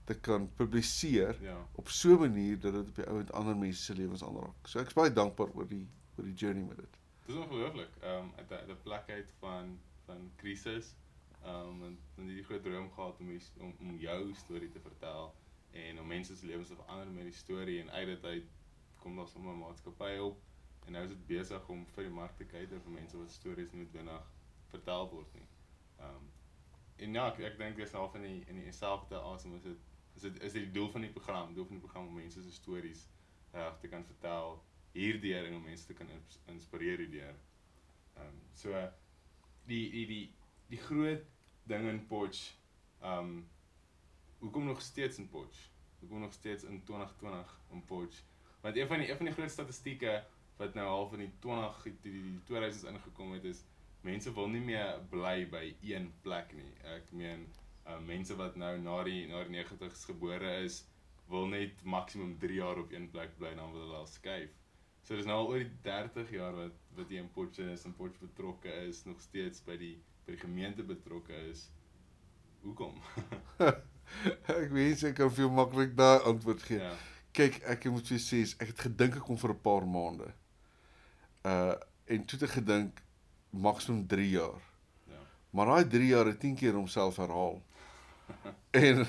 te 0.05 0.19
kan 0.19 0.53
publiseer 0.55 1.41
ja. 1.41 1.57
op 1.71 1.89
so 1.89 2.15
'n 2.15 2.19
manier 2.19 2.59
dat 2.59 2.73
dit 2.73 2.87
op 2.87 2.95
die 2.95 3.07
ou 3.07 3.19
en 3.19 3.31
ander 3.31 3.57
mense 3.57 3.83
se 3.83 3.93
lewens 3.93 4.23
aanraak. 4.23 4.67
So 4.67 4.79
ek 4.79 4.87
is 4.87 4.93
baie 4.93 5.13
dankbaar 5.13 5.53
oor 5.53 5.67
die 5.67 5.87
oor 6.17 6.25
die 6.25 6.33
journey 6.33 6.63
met 6.63 6.77
dit. 6.77 6.99
Dis 7.25 7.35
ongelooflik. 7.35 7.89
Ehm 8.01 8.23
um, 8.23 8.31
uit 8.35 8.69
'n 8.69 8.81
plek 8.83 9.09
uit 9.09 9.33
van 9.39 9.79
van 10.05 10.31
krisis. 10.35 10.95
Ehm 11.43 11.55
um, 11.55 11.83
en 11.83 11.97
en 12.17 12.27
die 12.27 12.43
groot 12.43 12.63
droom 12.63 12.91
gehad 12.91 13.19
om, 13.19 13.39
om 13.57 13.75
om 13.79 13.97
jou 13.97 14.33
storie 14.33 14.69
te 14.69 14.79
vertel 14.79 15.35
en 15.71 15.99
om 15.99 16.07
mense 16.07 16.35
se 16.35 16.45
lewens 16.45 16.67
te 16.67 16.75
verander 16.75 17.07
met 17.07 17.23
die 17.23 17.33
storie 17.33 17.81
en 17.81 17.91
uit 17.91 18.07
dit 18.07 18.25
uit 18.25 18.45
kom 18.99 19.15
daar 19.15 19.27
sommer 19.27 19.53
'n 19.53 19.59
maatskappy 19.59 20.17
op 20.17 20.41
en 20.85 20.91
nou 20.91 21.03
is 21.03 21.09
dit 21.09 21.25
besig 21.27 21.67
om 21.69 21.85
vir 21.95 22.03
die 22.03 22.13
mark 22.13 22.37
te 22.37 22.45
kyk 22.45 22.69
vir 22.69 22.91
mense 22.91 23.17
wat 23.17 23.31
stories 23.31 23.71
nie 23.71 23.83
noodwendig 23.83 24.31
vertel 24.67 25.09
word 25.09 25.33
nie. 25.33 25.47
Ehm 25.99 26.15
um, 26.15 26.31
en 26.95 27.13
ja, 27.13 27.27
ek, 27.27 27.39
ek 27.39 27.57
dink 27.57 27.75
dis 27.75 27.91
half 27.91 28.15
in 28.15 28.21
die 28.21 28.43
in 28.47 28.61
dieselfde 28.63 29.19
asem 29.33 29.55
is 29.55 29.61
dit 29.61 29.77
is 30.15 30.21
dit 30.21 30.41
is 30.41 30.54
dit 30.54 30.63
die 30.63 30.71
doel 30.71 30.89
van 30.91 31.01
die 31.01 31.12
program, 31.12 31.54
doel 31.54 31.65
van 31.65 31.80
die 31.80 31.84
program 31.86 32.08
om 32.08 32.19
mense 32.21 32.41
se 32.41 32.51
stories 32.51 33.08
reg 33.51 33.73
uh, 33.73 33.80
te 33.80 33.88
kan 33.88 34.06
vertel 34.06 34.58
hierdeur 34.95 35.45
en 35.45 35.56
om 35.56 35.63
mense 35.63 35.86
te 35.86 35.93
kan 35.93 36.08
inspireer 36.51 37.04
hierdeur. 37.04 37.36
Ehm 38.15 38.28
um, 38.28 38.41
so 38.54 38.86
die 39.69 39.89
die 39.91 40.06
die 40.12 40.25
die 40.71 40.80
groot 40.88 41.25
ding 41.63 41.89
in 41.89 42.06
Potch 42.08 42.45
ehm 43.01 43.19
um, 43.19 43.49
hoekom 44.39 44.65
nog 44.65 44.82
steeds 44.82 45.17
in 45.17 45.30
Potch? 45.30 45.69
Hoekom 45.99 46.19
nog 46.19 46.34
steeds 46.34 46.63
in 46.63 46.84
2020 46.84 47.60
in 47.71 47.86
Potch? 47.86 48.23
Want 48.62 48.75
een 48.75 48.88
van 48.88 48.99
die 48.99 49.10
een 49.10 49.17
van 49.17 49.25
die 49.25 49.34
groot 49.36 49.51
statistieke 49.51 50.25
wat 50.58 50.73
nou 50.73 50.88
half 50.88 51.13
in 51.13 51.19
die 51.19 51.32
20 51.39 51.82
die, 51.84 51.97
die, 52.01 52.41
die 52.45 52.62
2000s 52.62 52.88
ingekom 52.88 53.34
het 53.34 53.43
is 53.43 53.63
mense 54.01 54.34
wil 54.34 54.47
nie 54.47 54.62
meer 54.62 54.99
bly 55.10 55.47
by 55.49 55.63
een 55.82 56.12
plek 56.21 56.54
nie. 56.54 56.71
Ek 56.95 57.12
meen 57.12 57.47
uh, 57.88 58.00
mense 58.06 58.36
wat 58.36 58.56
nou 58.56 58.78
na 58.82 59.04
die 59.04 59.28
na 59.28 59.43
die 59.48 59.63
90's 59.63 60.06
gebore 60.10 60.52
is 60.65 60.84
wil 61.30 61.48
net 61.50 61.82
maksimum 61.84 62.36
3 62.39 62.60
jaar 62.60 62.78
op 62.78 62.91
een 62.93 63.10
plek 63.10 63.38
bly 63.38 63.54
en 63.54 63.62
dan 63.63 63.71
wil 63.71 63.82
hulle 63.88 64.02
al 64.04 64.08
skuif. 64.10 64.52
So 65.06 65.15
dis 65.17 65.26
nou 65.30 65.38
al 65.38 65.50
oor 65.54 65.63
die 65.63 65.82
30 65.86 66.32
jaar 66.34 66.56
wat 66.58 66.78
wat 66.98 67.10
jy 67.12 67.21
in 67.21 67.32
Potchefstroom 67.34 67.74
is 67.74 67.86
en 67.86 67.95
Potchefstroom 67.98 68.32
betrokke 68.32 68.76
is, 68.89 69.04
nog 69.06 69.21
steeds 69.21 69.63
by 69.65 69.78
die 69.82 69.95
by 70.26 70.34
die 70.34 70.41
gemeente 70.41 70.84
betrokke 70.84 71.38
is. 71.50 71.67
Hoekom? 72.63 72.95
ek 74.62 74.71
weet 74.74 75.04
ek 75.12 75.19
kan 75.19 75.34
veel 75.34 75.52
maklik 75.54 75.93
daai 75.98 76.26
antwoord 76.26 76.63
gee. 76.65 76.82
Ja. 76.82 76.93
Kyk, 77.36 77.60
ek 77.69 77.86
moet 77.91 78.10
vir 78.10 78.21
sê 78.24 78.41
ek 78.58 78.71
het 78.71 78.86
gedink 78.88 79.19
ek 79.19 79.28
kom 79.28 79.38
vir 79.38 79.54
'n 79.54 79.62
paar 79.65 79.86
maande. 79.86 80.32
Uh 81.45 81.76
en 82.06 82.26
toe 82.26 82.38
het 82.38 82.50
ek 82.50 82.58
gedink 82.60 83.00
maksimum 83.50 84.04
3 84.08 84.30
jaar. 84.30 84.62
Ja. 85.10 85.21
Maar 85.58 85.71
daai 85.71 85.88
3 85.89 86.08
jaar 86.08 86.28
het 86.30 86.39
10 86.39 86.56
keer 86.56 86.78
homself 86.78 87.17
herhaal. 87.17 87.62
en 88.85 89.05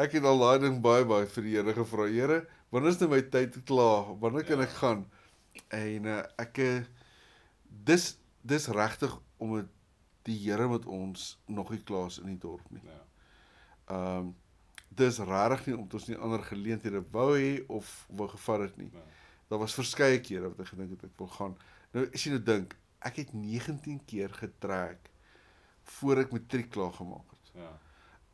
ek 0.00 0.16
het 0.18 0.26
al 0.26 0.42
daai 0.42 0.58
ding 0.66 0.80
baie 0.84 1.06
baie 1.08 1.28
vir 1.30 1.46
die 1.46 1.56
Here 1.56 1.74
gevra. 1.76 2.08
Here, 2.10 2.40
wanneer 2.74 2.94
is 2.94 3.00
nou 3.02 3.10
my 3.12 3.22
tyd 3.34 3.60
klaar? 3.68 4.12
Wanneer 4.22 4.46
kan 4.48 4.62
ja. 4.62 4.68
ek 4.68 4.76
gaan? 4.80 5.04
En 5.74 6.10
uh, 6.10 6.20
ek 6.42 6.60
uh, 6.64 6.78
dis 7.88 8.14
dis 8.44 8.68
regtig 8.76 9.12
om 9.40 9.56
het, 9.58 9.70
die 10.28 10.38
Here 10.46 10.68
met 10.68 10.86
ons 10.86 11.34
nog 11.46 11.70
nie 11.72 11.82
klaar 11.84 12.10
is 12.12 12.20
in 12.22 12.32
die 12.32 12.40
dorp 12.40 12.64
nie. 12.72 12.82
Ja. 12.84 13.02
Ehm 13.92 14.24
um, 14.24 14.32
dis 14.94 15.18
regtig 15.18 15.64
nie 15.66 15.74
om 15.74 15.88
ons 15.90 16.04
nie 16.06 16.16
ander 16.22 16.42
geleenthede 16.46 17.00
wou 17.10 17.32
hê 17.34 17.64
of 17.66 17.88
wou 18.14 18.28
gevat 18.30 18.68
het 18.68 18.76
nie. 18.78 18.90
Ja. 18.94 19.02
Daar 19.50 19.60
was 19.64 19.74
verskeie 19.74 20.20
kere 20.22 20.52
wat 20.52 20.62
ek 20.62 20.70
gedink 20.70 20.94
het 20.94 21.08
ek 21.08 21.16
wil 21.18 21.30
gaan. 21.34 21.56
Nou 21.94 22.04
as 22.06 22.26
jy 22.26 22.34
nou 22.36 22.42
dink, 22.46 22.76
ek 23.04 23.18
het 23.24 23.32
19 23.34 24.00
keer 24.08 24.32
getrek 24.38 25.10
voor 25.98 26.22
ek 26.24 26.32
matriek 26.32 26.70
klaar 26.72 26.94
gemaak. 26.96 27.33
Ja. 27.54 27.72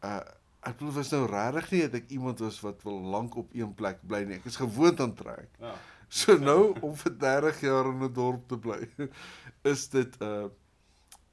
Uh 0.05 0.21
ek 0.61 0.75
bedoel 0.77 0.93
was 0.93 1.09
nou 1.15 1.23
regtig 1.25 1.71
nie 1.73 1.79
dat 1.87 1.95
ek 2.03 2.11
iemand 2.13 2.41
was 2.45 2.59
wat 2.61 2.83
wil 2.85 2.99
lank 3.01 3.37
op 3.41 3.55
een 3.57 3.71
plek 3.75 4.03
bly 4.05 4.19
nie. 4.29 4.37
Ek 4.37 4.49
is 4.51 4.59
gewoond 4.61 5.01
aan 5.01 5.15
trek. 5.17 5.55
Ja. 5.59 5.73
So 6.09 6.37
nou 6.37 6.75
om 6.85 6.93
vir 7.01 7.15
30 7.17 7.61
jaar 7.65 7.89
in 7.89 8.03
'n 8.05 8.13
dorp 8.13 8.45
te 8.49 8.59
bly, 8.59 8.91
is 9.73 9.89
dit 9.89 10.21
'n 10.21 10.25
uh, 10.25 10.51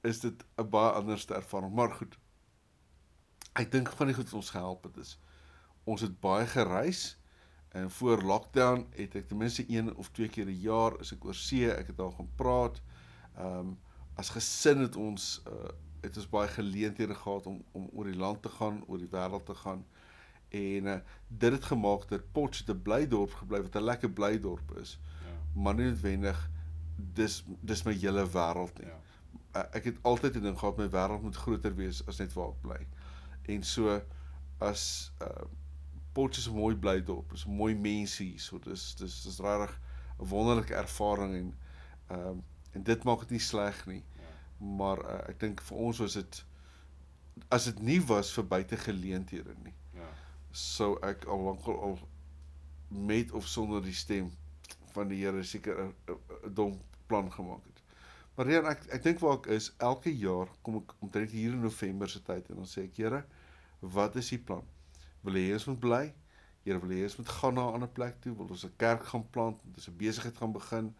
is 0.07 0.19
dit 0.23 0.45
'n 0.55 0.69
baie 0.69 0.91
ander 0.95 1.25
ervaring, 1.35 1.73
maar 1.73 1.91
goed. 1.91 2.15
Ek 3.59 3.71
dink 3.71 3.91
van 3.91 4.07
die 4.07 4.15
goed 4.15 4.31
wat 4.31 4.39
ons 4.39 4.53
gehelp 4.55 4.83
het 4.83 4.97
is 4.97 5.17
ons 5.87 6.03
het 6.03 6.19
baie 6.19 6.45
gereis 6.47 7.17
en 7.69 7.91
voor 7.91 8.23
lockdown 8.23 8.85
het 8.95 9.15
ek 9.15 9.27
ten 9.29 9.39
minste 9.39 9.63
een 9.71 9.91
of 9.95 10.09
twee 10.15 10.29
keer 10.29 10.47
'n 10.47 10.61
jaar 10.61 10.97
as 10.99 11.11
ek 11.15 11.25
oor 11.25 11.35
see, 11.35 11.69
ek 11.71 11.87
het 11.87 11.97
daar 11.97 12.11
gaan 12.11 12.31
praat. 12.35 12.81
Ehm 13.35 13.59
um, 13.59 13.77
as 14.17 14.29
gesin 14.33 14.79
het 14.81 14.95
ons 14.95 15.43
uh, 15.47 15.69
het 16.01 16.17
ons 16.17 16.29
baie 16.29 16.47
geleenthede 16.47 17.15
gehad 17.15 17.45
om 17.45 17.63
om 17.71 17.89
oor 17.93 18.05
die 18.05 18.17
land 18.17 18.41
te 18.41 18.49
gaan, 18.49 18.83
oor 18.87 18.97
die 18.97 19.11
wêreld 19.11 19.45
te 19.45 19.55
gaan. 19.55 19.85
En 20.49 20.85
uh, 20.85 20.99
dit 21.27 21.51
het 21.51 21.63
gemaak 21.63 22.07
dat 22.09 22.31
Potchefstroom 22.31 22.77
'n 22.77 22.83
bly 22.83 23.07
dorp 23.07 23.33
gebly 23.33 23.61
wat 23.61 23.75
'n 23.75 23.83
lekker 23.83 24.11
bly 24.11 24.39
dorp 24.39 24.77
is. 24.77 24.99
Ja. 25.25 25.61
Maar 25.61 25.75
nie 25.75 25.85
noodwendig 25.85 26.49
dis 26.95 27.43
dis 27.61 27.83
my 27.83 27.93
hele 27.93 28.27
wêreld 28.27 28.79
nie. 28.79 28.87
Ja. 28.87 28.99
Uh, 29.55 29.63
ek 29.71 29.83
het 29.83 29.97
altyd 30.01 30.35
'n 30.35 30.41
ding 30.41 30.59
gehad 30.59 30.77
my 30.77 30.89
wêreld 30.89 31.21
moet 31.21 31.35
groter 31.35 31.75
wees 31.75 32.05
as 32.07 32.17
net 32.17 32.33
waar 32.33 32.49
ek 32.49 32.61
bly. 32.61 32.87
En 33.41 33.63
so 33.63 34.01
as 34.57 35.11
uh 35.21 35.45
Potchefstroom 36.17 36.57
'n 36.57 36.61
mooi 36.61 36.75
bly 36.75 37.03
dorp, 37.03 37.33
is 37.33 37.45
mooi 37.45 37.75
mense 37.75 38.23
hier. 38.23 38.39
So 38.39 38.59
dis 38.59 38.95
dis 38.95 39.23
dis 39.23 39.39
regtig 39.39 39.79
'n 40.19 40.27
wonderlike 40.27 40.73
ervaring 40.73 41.35
en 41.35 41.53
ehm 42.07 42.27
um, 42.27 42.43
en 42.71 42.83
dit 42.83 43.03
maak 43.03 43.19
dit 43.19 43.29
nie 43.29 43.39
sleg 43.39 43.85
nie. 43.85 44.03
Ja. 44.15 44.16
Maar 44.59 44.99
uh, 45.05 45.29
ek 45.29 45.39
dink 45.39 45.61
vir 45.61 45.77
ons 45.77 45.97
was 45.99 46.13
dit 46.13 46.45
as 47.53 47.65
dit 47.69 47.79
nie 47.85 47.99
was 48.01 48.31
vir 48.33 48.43
buite 48.49 48.77
geleenthede 48.77 49.53
nie, 49.63 49.73
Ja. 49.93 50.07
sou 50.51 50.97
ek 51.05 51.25
al 51.25 51.39
lankal 51.45 51.77
al 51.81 51.99
met 52.89 53.31
of 53.31 53.47
sonder 53.47 53.81
die 53.81 53.93
stem 53.93 54.31
van 54.93 55.07
die 55.07 55.19
Here 55.23 55.43
seker 55.43 55.77
'n 55.83 55.93
'n 56.47 56.53
dom 56.53 56.79
plan 57.07 57.31
gemaak 57.31 57.63
het. 57.65 57.81
Maar 58.35 58.45
Rian, 58.45 58.65
ek 58.65 58.85
ek 58.93 59.03
dink 59.03 59.19
waar 59.19 59.37
ek 59.37 59.45
is, 59.47 59.73
elke 59.77 60.09
jaar 60.17 60.47
kom 60.61 60.75
ek 60.77 60.93
omtrent 60.99 61.31
hier 61.31 61.51
in 61.53 61.61
November 61.61 62.09
se 62.09 62.21
tyd 62.23 62.49
en 62.49 62.55
dan 62.55 62.65
sê 62.65 62.83
ek, 62.83 62.97
Here, 62.97 63.25
wat 63.81 64.15
is 64.15 64.29
die 64.29 64.39
plan? 64.39 64.63
Wil 65.21 65.33
jy 65.35 65.53
ons 65.53 65.65
moet 65.65 65.79
bly? 65.79 66.13
Here, 66.63 66.79
wil 66.79 66.89
jy 66.89 66.99
hê 66.99 67.03
ons 67.03 67.17
moet 67.17 67.29
gaan 67.29 67.53
na 67.53 67.67
'n 67.69 67.73
ander 67.73 67.89
plek 67.89 68.21
toe? 68.21 68.35
Wil 68.35 68.47
ons 68.49 68.65
'n 68.65 68.73
kerk 68.77 69.03
gaan 69.05 69.29
plant? 69.29 69.61
Ons 69.75 69.87
'n 69.87 69.97
besigheid 69.97 70.37
gaan 70.37 70.51
begin? 70.51 70.95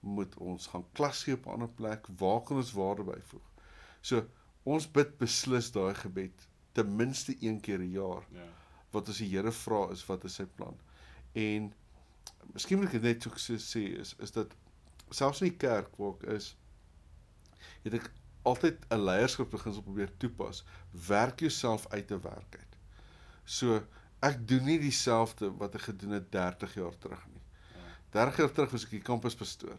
Moet 0.00 0.36
ons 0.36 0.66
gaan 0.66 0.84
klas 0.92 1.22
gee 1.24 1.34
op 1.34 1.46
'n 1.46 1.50
ander 1.50 1.68
plek? 1.68 2.06
Waar 2.18 2.40
kan 2.42 2.56
ons 2.56 2.72
waarde 2.72 3.02
byvoeg? 3.04 3.46
So, 4.00 4.26
ons 4.62 4.90
bid 4.90 5.18
beslis 5.18 5.72
daai 5.72 5.94
gebed 5.94 6.48
ten 6.72 6.96
minste 6.96 7.36
een 7.40 7.60
keer 7.60 7.78
'n 7.78 7.90
jaar 7.90 8.22
Ja. 8.32 8.44
wat 8.90 9.08
ons 9.08 9.18
die 9.18 9.28
Here 9.36 9.52
vra 9.52 9.90
is 9.90 10.06
wat 10.06 10.24
is 10.24 10.34
sy 10.34 10.44
plan. 10.44 10.76
En 11.32 11.72
miskien 12.52 12.78
moet 12.78 12.94
ek 12.94 13.02
net 13.02 13.22
so 13.22 13.30
so 13.36 13.54
sê 13.54 13.98
is 14.00 14.14
is 14.18 14.30
dat 14.30 14.54
selfs 15.10 15.40
in 15.40 15.48
die 15.48 15.56
kerk 15.56 15.96
waar 15.96 16.14
ek 16.14 16.22
is 16.22 16.56
het 17.84 17.94
ek 17.94 18.10
altyd 18.42 18.86
'n 18.90 19.04
leierskapsbeginsel 19.04 19.82
probeer 19.82 20.10
toepas. 20.16 20.64
Werk 21.08 21.40
jouself 21.40 21.86
uit 21.88 22.06
te 22.06 22.20
werk 22.20 22.56
uit. 22.58 22.76
So 23.44 23.82
ek 24.22 24.48
doen 24.48 24.64
nie 24.64 24.78
dieselfde 24.78 25.56
wat 25.56 25.74
ek 25.74 25.80
gedoen 25.80 26.10
het 26.10 26.32
30 26.32 26.74
jaar 26.74 26.98
terug 26.98 27.26
nie. 27.26 27.42
Ja. 27.74 27.80
30 28.10 28.36
jaar 28.36 28.52
terug 28.52 28.70
was 28.70 28.84
ek 28.84 28.90
die 28.90 29.00
kampuspastoor. 29.02 29.78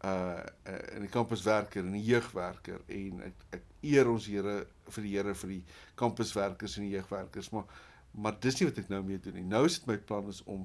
Uh 0.00 0.40
uh, 0.64 0.96
in 0.96 1.04
die 1.04 1.12
kampuswerker 1.12 1.84
en 1.84 1.92
die 1.92 2.06
jeugwerker 2.06 2.80
en 2.88 3.20
ek 3.26 3.42
ek 3.58 3.64
eer 3.84 4.08
ons 4.08 4.26
Here 4.32 4.54
vir 4.88 5.04
die 5.04 5.12
Here 5.12 5.34
vir 5.36 5.50
die 5.52 5.62
kampuswerkers 6.00 6.78
en 6.78 6.86
die 6.86 6.94
jeugwerkers, 6.94 7.50
maar 7.52 7.66
maar 8.10 8.38
dis 8.40 8.56
nie 8.58 8.66
wat 8.70 8.78
ek 8.80 8.88
nou 8.90 9.02
mee 9.06 9.20
doen 9.22 9.36
nie. 9.38 9.44
Nou 9.46 9.66
is 9.68 9.76
dit 9.78 9.86
my 9.86 9.98
plan 9.98 10.26
is 10.32 10.40
om 10.50 10.64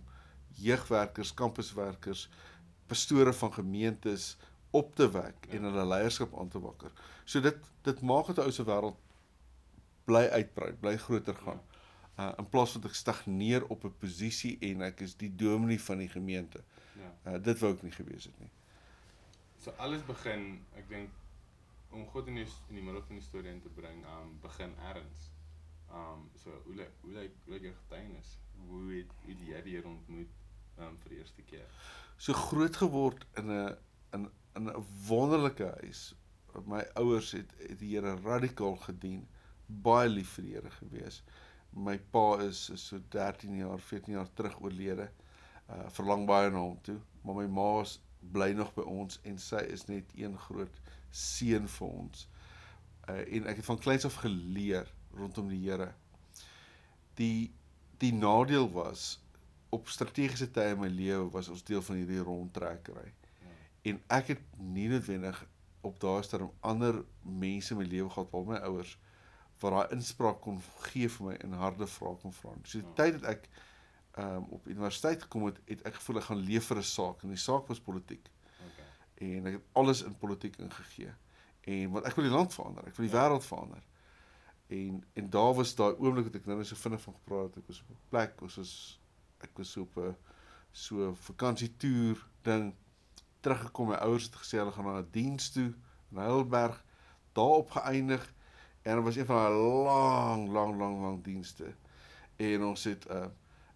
jeugwerkers, 0.58 1.34
kampuswerkers, 1.36 2.30
pastore 2.88 3.34
van 3.34 3.54
gemeentes 3.54 4.38
op 4.76 4.96
te 4.96 5.08
wek 5.12 5.48
en 5.52 5.68
hulle 5.68 5.86
leierskap 5.92 6.34
aan 6.40 6.50
te 6.50 6.62
wakker. 6.64 6.92
So 7.26 7.44
dit 7.44 7.60
dit 7.86 8.02
maak 8.02 8.32
dat 8.32 8.40
'n 8.40 8.48
ou 8.48 8.52
se 8.52 8.64
wêreld 8.64 8.98
bly 10.06 10.26
uitbrei, 10.32 10.74
bly 10.74 10.98
groter 10.98 11.36
gaan. 11.36 11.62
Uh 12.20 12.32
in 12.40 12.50
plaas 12.50 12.72
van 12.72 12.82
dat 12.82 12.92
ek 12.92 12.98
stagneer 12.98 13.68
op 13.68 13.84
'n 13.84 13.96
posisie 14.00 14.58
en 14.62 14.82
ek 14.82 15.00
is 15.00 15.16
die 15.16 15.36
dominee 15.36 15.82
van 15.82 15.98
die 15.98 16.10
gemeente. 16.10 16.64
Ja. 16.96 17.12
Uh 17.32 17.44
dit 17.44 17.60
wou 17.60 17.74
ek 17.74 17.84
nie 17.84 17.92
gewees 17.92 18.24
het 18.24 18.40
nie. 18.40 18.52
So 19.66 19.72
alles 19.82 20.04
begin, 20.06 20.60
ek 20.78 20.86
dink 20.92 21.14
om 21.90 22.04
God 22.14 22.28
in 22.30 22.36
die 22.38 22.44
in 22.70 22.78
die 22.78 22.84
middel 22.86 23.02
van 23.08 23.18
die 23.18 23.24
storie 23.26 23.50
in 23.50 23.64
te 23.64 23.72
bring, 23.74 24.04
um 24.14 24.36
begin 24.44 24.76
ergens. 24.92 25.24
Um 25.90 26.28
so 26.38 26.54
hoe 26.68 26.76
lyk 26.78 27.00
hoe 27.02 27.14
lyk 27.16 27.40
hoe 27.46 27.54
lyk 27.56 27.66
jou 27.66 27.72
getuienis? 27.80 28.36
Hoe 28.68 28.84
het 28.92 29.16
hoe 29.24 29.38
die 29.40 29.56
Here 29.56 29.90
ontmoet 29.90 30.38
um 30.78 31.00
vir 31.02 31.16
die 31.16 31.18
eerste 31.24 31.48
keer? 31.50 31.66
So 32.22 32.38
groot 32.38 32.78
geword 32.84 33.26
in 33.42 33.50
'n 33.56 33.74
in 34.14 34.30
in 34.62 34.70
'n 34.70 34.86
wonderlike 35.08 35.74
huis. 35.82 36.14
My 36.66 36.86
ouers 37.02 37.32
het, 37.32 37.58
het 37.58 37.80
die 37.80 37.96
Here 37.96 38.16
radikaal 38.22 38.78
gedien, 38.86 39.28
baie 39.66 40.10
lief 40.10 40.38
vir 40.38 40.44
die 40.46 40.58
Here 40.60 40.78
gewees. 40.78 41.24
My 41.74 41.98
pa 41.98 42.38
is, 42.46 42.70
so 42.76 43.02
13 43.10 43.58
jaar, 43.58 43.80
14 43.80 44.14
jaar 44.14 44.34
terug 44.34 44.62
oorlede. 44.62 45.10
Uh 45.70 45.90
verlang 45.90 46.30
baie 46.30 46.54
na 46.54 46.62
hom 46.62 46.82
toe, 46.82 47.02
maar 47.24 47.42
my 47.42 47.48
ma 47.48 47.82
is 47.82 48.00
bly 48.32 48.52
nog 48.58 48.74
by 48.74 48.82
ons 48.82 49.20
en 49.24 49.38
sy 49.40 49.62
is 49.74 49.86
net 49.90 50.12
een 50.16 50.38
groot 50.48 50.82
seën 51.12 51.68
vir 51.68 51.88
ons. 51.88 52.28
Uh 53.10 53.22
en 53.38 53.46
ek 53.52 53.62
het 53.62 53.66
van 53.66 53.80
kleins 53.80 54.06
af 54.06 54.16
geleer 54.24 54.90
rondom 55.14 55.48
die 55.50 55.62
Here. 55.70 55.92
Die 57.16 57.54
die 57.98 58.14
nadeel 58.14 58.72
was 58.72 59.20
op 59.70 59.88
strategiese 59.90 60.50
tye 60.52 60.74
in 60.76 60.80
my 60.82 60.88
lewe 60.92 61.30
was 61.32 61.48
ons 61.50 61.64
deel 61.64 61.82
van 61.82 61.96
hierdie 61.96 62.20
rondtrekkery. 62.24 63.08
Ja. 63.44 63.54
En 63.92 64.02
ek 64.18 64.34
het 64.34 64.42
nie 64.60 64.88
noodwendig 64.92 65.40
op 65.86 66.00
daai 66.02 66.24
stadium 66.24 66.52
ander 66.60 67.04
mense 67.22 67.74
in 67.74 67.80
my 67.80 67.86
lewe 67.88 68.10
gehad, 68.10 68.30
behalwe 68.32 68.54
my 68.56 68.60
ouers, 68.68 68.98
wat 69.62 69.72
daai 69.76 69.96
inspraak 69.96 70.42
kon 70.44 70.60
gee 70.90 71.08
vir 71.10 71.28
my 71.30 71.36
en 71.46 71.56
harde 71.62 71.88
vrae 71.88 72.18
kon 72.22 72.34
vra. 72.36 72.56
So 72.64 72.80
die 72.80 72.88
Ja. 72.88 72.94
tyd 73.00 73.22
dat 73.22 73.30
ek 73.36 73.50
ehm 74.16 74.36
um, 74.36 74.44
op 74.56 74.68
universiteit 74.68 75.22
gekom 75.22 75.46
het, 75.46 75.58
het 75.66 75.82
ek 75.82 75.96
gevoel 76.00 76.18
ek 76.22 76.24
gaan 76.30 76.38
leef 76.48 76.66
vir 76.70 76.78
'n 76.78 76.84
saak 76.84 77.24
en 77.24 77.30
die 77.30 77.38
saak 77.38 77.68
was 77.68 77.80
politiek. 77.80 78.30
Okay. 78.68 79.28
En 79.28 79.46
ek 79.46 79.54
het 79.54 79.64
alles 79.74 80.02
in 80.04 80.18
politiek 80.18 80.56
ingegee. 80.58 81.12
En 81.62 81.92
want 81.92 82.06
ek 82.06 82.16
wil 82.16 82.24
die 82.24 82.34
land 82.34 82.54
verander, 82.54 82.88
ek 82.88 82.96
wil 82.96 83.08
die 83.08 83.16
Ja. 83.16 83.22
wêreld 83.22 83.46
verander. 83.46 83.84
En 84.68 85.04
en 85.14 85.30
daar 85.30 85.54
was 85.54 85.76
daai 85.76 85.96
oomblik 85.98 86.26
wat 86.26 86.36
ek 86.36 86.46
nou 86.46 86.58
net 86.58 86.68
so 86.68 86.76
vinnig 86.76 87.02
van 87.02 87.14
gepraat 87.14 87.56
het, 87.56 87.58
ek 87.58 87.68
was 87.68 87.82
op 87.82 87.90
'n 87.90 88.00
plek, 88.10 88.42
ons 88.42 88.56
was 88.56 89.00
ek 89.40 89.58
was 89.58 89.72
so 89.72 89.82
op 89.82 89.98
'n 89.98 90.16
so 90.72 91.14
vakansietoer 91.14 92.28
ding 92.42 92.74
teruggekom. 93.40 93.88
My 93.88 93.96
ouers 93.96 94.24
het 94.24 94.36
gesê 94.36 94.58
hulle 94.58 94.72
gaan 94.72 94.86
na 94.86 95.00
'n 95.00 95.08
diens 95.12 95.52
toe 95.52 95.74
in 96.12 96.18
Heidelberg, 96.18 96.84
daarop 97.34 97.70
geëindig 97.72 98.34
en 98.82 98.96
dit 98.96 99.04
was 99.04 99.16
een 99.16 99.26
van 99.26 99.36
daai 99.36 99.54
lang, 99.56 100.50
lang, 100.50 100.78
lang, 100.78 101.02
lang 101.02 101.24
dienste. 101.24 101.76
En 102.36 102.64
ons 102.64 102.84
het 102.84 103.10
uh 103.10 103.26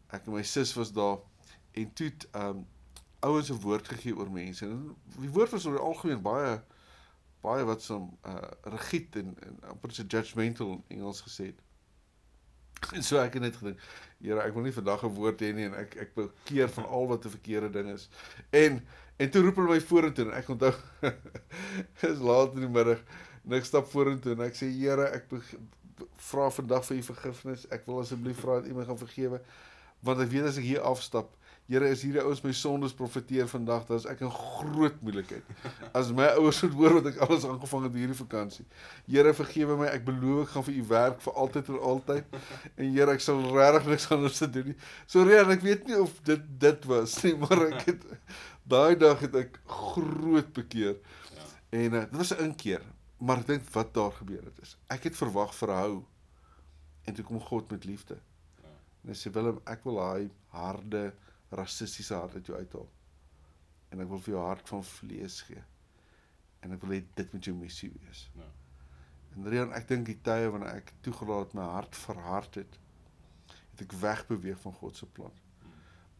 ek 0.09 0.25
en 0.25 0.33
my 0.33 0.43
sus 0.43 0.73
was 0.73 0.91
daar 0.93 1.19
en 1.77 1.93
toe 1.93 2.09
het 2.09 2.27
um 2.35 2.65
ouens 3.19 3.49
'n 3.51 3.61
woord 3.61 3.87
gegee 3.87 4.15
oor 4.15 4.31
mense. 4.31 4.65
En 4.65 4.95
die 5.19 5.29
woord 5.29 5.49
was 5.49 5.65
oor 5.65 5.77
die 5.77 5.85
algemeen 5.85 6.21
baie 6.21 6.61
baie 7.41 7.63
wat 7.63 7.81
so 7.81 8.17
uh 8.27 8.51
rigied 8.61 9.15
en 9.15 9.35
en 9.47 9.59
amper 9.71 9.91
so 9.91 10.03
judgmental 10.03 10.71
in 10.71 10.83
Engels 10.87 11.21
gesê 11.21 11.45
het. 11.51 11.59
En 12.95 13.03
so 13.03 13.19
ek 13.19 13.33
het 13.33 13.41
net 13.41 13.55
gedink, 13.55 13.79
Here, 14.19 14.41
ek 14.41 14.53
wil 14.53 14.63
nie 14.63 14.75
vandag 14.75 15.03
'n 15.03 15.15
woord 15.15 15.41
hê 15.41 15.53
nie 15.53 15.65
en 15.67 15.75
ek 15.75 15.95
ek 15.95 16.13
bekeer 16.15 16.69
van 16.69 16.85
al 16.85 17.07
wat 17.07 17.25
'n 17.25 17.35
verkeerde 17.37 17.69
ding 17.69 17.91
is. 17.93 18.09
En 18.49 18.85
en 19.17 19.31
toe 19.31 19.41
roep 19.41 19.55
hulle 19.55 19.75
my 19.75 19.81
vorentoe 19.81 20.25
en 20.25 20.33
ek 20.33 20.49
onthou 20.49 20.73
is 22.11 22.19
laat 22.19 22.53
in 22.53 22.67
die 22.67 22.71
middag 22.71 23.03
en 23.45 23.53
ek 23.53 23.65
stap 23.65 23.87
vorentoe 23.87 24.33
en 24.33 24.41
ek 24.47 24.55
sê 24.55 24.71
Here, 24.71 25.11
ek 25.11 25.27
vra 26.15 26.49
vandag 26.49 26.85
vir 26.85 26.97
u 26.97 27.01
vergifnis. 27.03 27.67
Ek 27.71 27.85
wil 27.85 27.99
asseblief 27.99 28.39
vra 28.39 28.59
dat 28.59 28.71
u 28.71 28.73
my 28.73 28.85
gaan 28.85 28.97
vergewe 28.97 29.41
want 30.05 30.19
ek 30.23 30.31
weet 30.31 30.49
as 30.49 30.57
ek 30.57 30.67
hier 30.69 30.85
afstap 30.85 31.35
Here 31.69 31.85
is 31.85 32.01
hierdie 32.01 32.23
ouens 32.25 32.39
my 32.41 32.49
sondes 32.57 32.95
profeteer 32.97 33.45
vandag, 33.45 33.83
dan 33.85 33.99
is 33.99 34.05
ek 34.09 34.23
in 34.25 34.31
groot 34.33 34.95
moeilikheid. 35.05 35.49
As 35.99 36.07
my 36.17 36.25
ouers 36.39 36.63
moet 36.63 36.73
hoor 36.79 36.95
wat 36.95 37.09
ek 37.11 37.19
alles 37.21 37.43
aangevang 37.45 37.83
het 37.85 37.97
hierdie 37.99 38.17
vakansie. 38.17 38.63
Here 39.05 39.35
vergewe 39.37 39.75
my, 39.77 39.91
ek 39.93 40.07
beloof 40.07 40.47
ek 40.47 40.55
gaan 40.55 40.65
vir 40.65 40.79
u 40.79 40.85
werk 40.89 41.19
vir 41.21 41.37
altyd 41.43 41.69
en 41.69 41.77
altyd. 41.91 42.39
En 42.71 42.89
Here, 42.95 43.13
ek 43.13 43.21
sal 43.21 43.43
regtig 43.53 43.85
niks 43.91 44.09
anders 44.15 44.41
te 44.41 44.49
doen 44.55 44.71
nie. 44.71 44.75
Sorry, 45.13 45.35
en 45.43 45.53
ek 45.53 45.61
weet 45.67 45.85
nie 45.91 45.99
of 46.01 46.15
dit 46.25 46.47
dit 46.65 46.89
was 46.89 47.13
nie, 47.27 47.35
maar 47.43 47.61
ek 47.67 47.85
het 47.91 48.07
daai 48.73 48.97
dag 49.05 49.21
het 49.27 49.37
ek 49.43 49.61
groot 49.69 50.49
bekeer. 50.57 50.97
Ja. 51.35 51.45
En 51.83 51.99
uh, 51.99 52.01
dit 52.07 52.17
was 52.23 52.33
'n 52.33 52.47
inkeer, 52.47 52.81
maar 53.21 53.43
ek 53.43 53.51
dink 53.53 53.69
wat 53.77 53.93
daar 53.93 54.17
gebeur 54.17 54.41
het 54.41 54.65
is, 54.65 54.73
ek 54.89 55.05
het 55.11 55.21
verwag 55.21 55.53
verhou 55.53 56.01
en 57.05 57.13
toe 57.13 57.29
kom 57.29 57.37
God 57.45 57.69
met 57.69 57.85
liefde. 57.85 58.17
En 59.03 59.09
hy 59.11 59.15
sê 59.15 59.31
Willem, 59.31 59.59
ek 59.65 59.83
wil 59.87 59.95
daai 60.01 60.29
harde 60.53 61.03
rassistiese 61.51 62.15
hart 62.15 62.35
uit 62.35 62.45
jou 62.51 62.57
uithaal. 62.57 62.89
En 63.91 63.99
ek 64.03 64.09
wil 64.11 64.19
vir 64.25 64.33
jou 64.35 64.43
hart 64.45 64.69
van 64.69 64.83
vlees 64.83 65.41
gee. 65.47 65.63
En 66.61 66.71
ek 66.75 66.81
wil 66.83 66.97
hê 66.97 67.03
dit 67.15 67.33
moet 67.33 67.45
jou 67.45 67.55
missie 67.55 67.89
wees. 67.95 68.25
Ja. 68.35 68.49
En 69.35 69.47
Rian, 69.49 69.71
ek 69.73 69.87
dink 69.87 70.05
die 70.09 70.17
tye 70.25 70.49
wanneer 70.51 70.81
ek 70.81 70.93
toegelaat 71.05 71.53
my 71.57 71.63
hart 71.77 71.95
verhard 71.95 72.55
het, 72.59 72.79
het 73.71 73.81
ek 73.85 73.93
wegbeweeg 74.01 74.59
van 74.59 74.73
God 74.73 74.97
se 74.99 75.05
plan. 75.05 75.33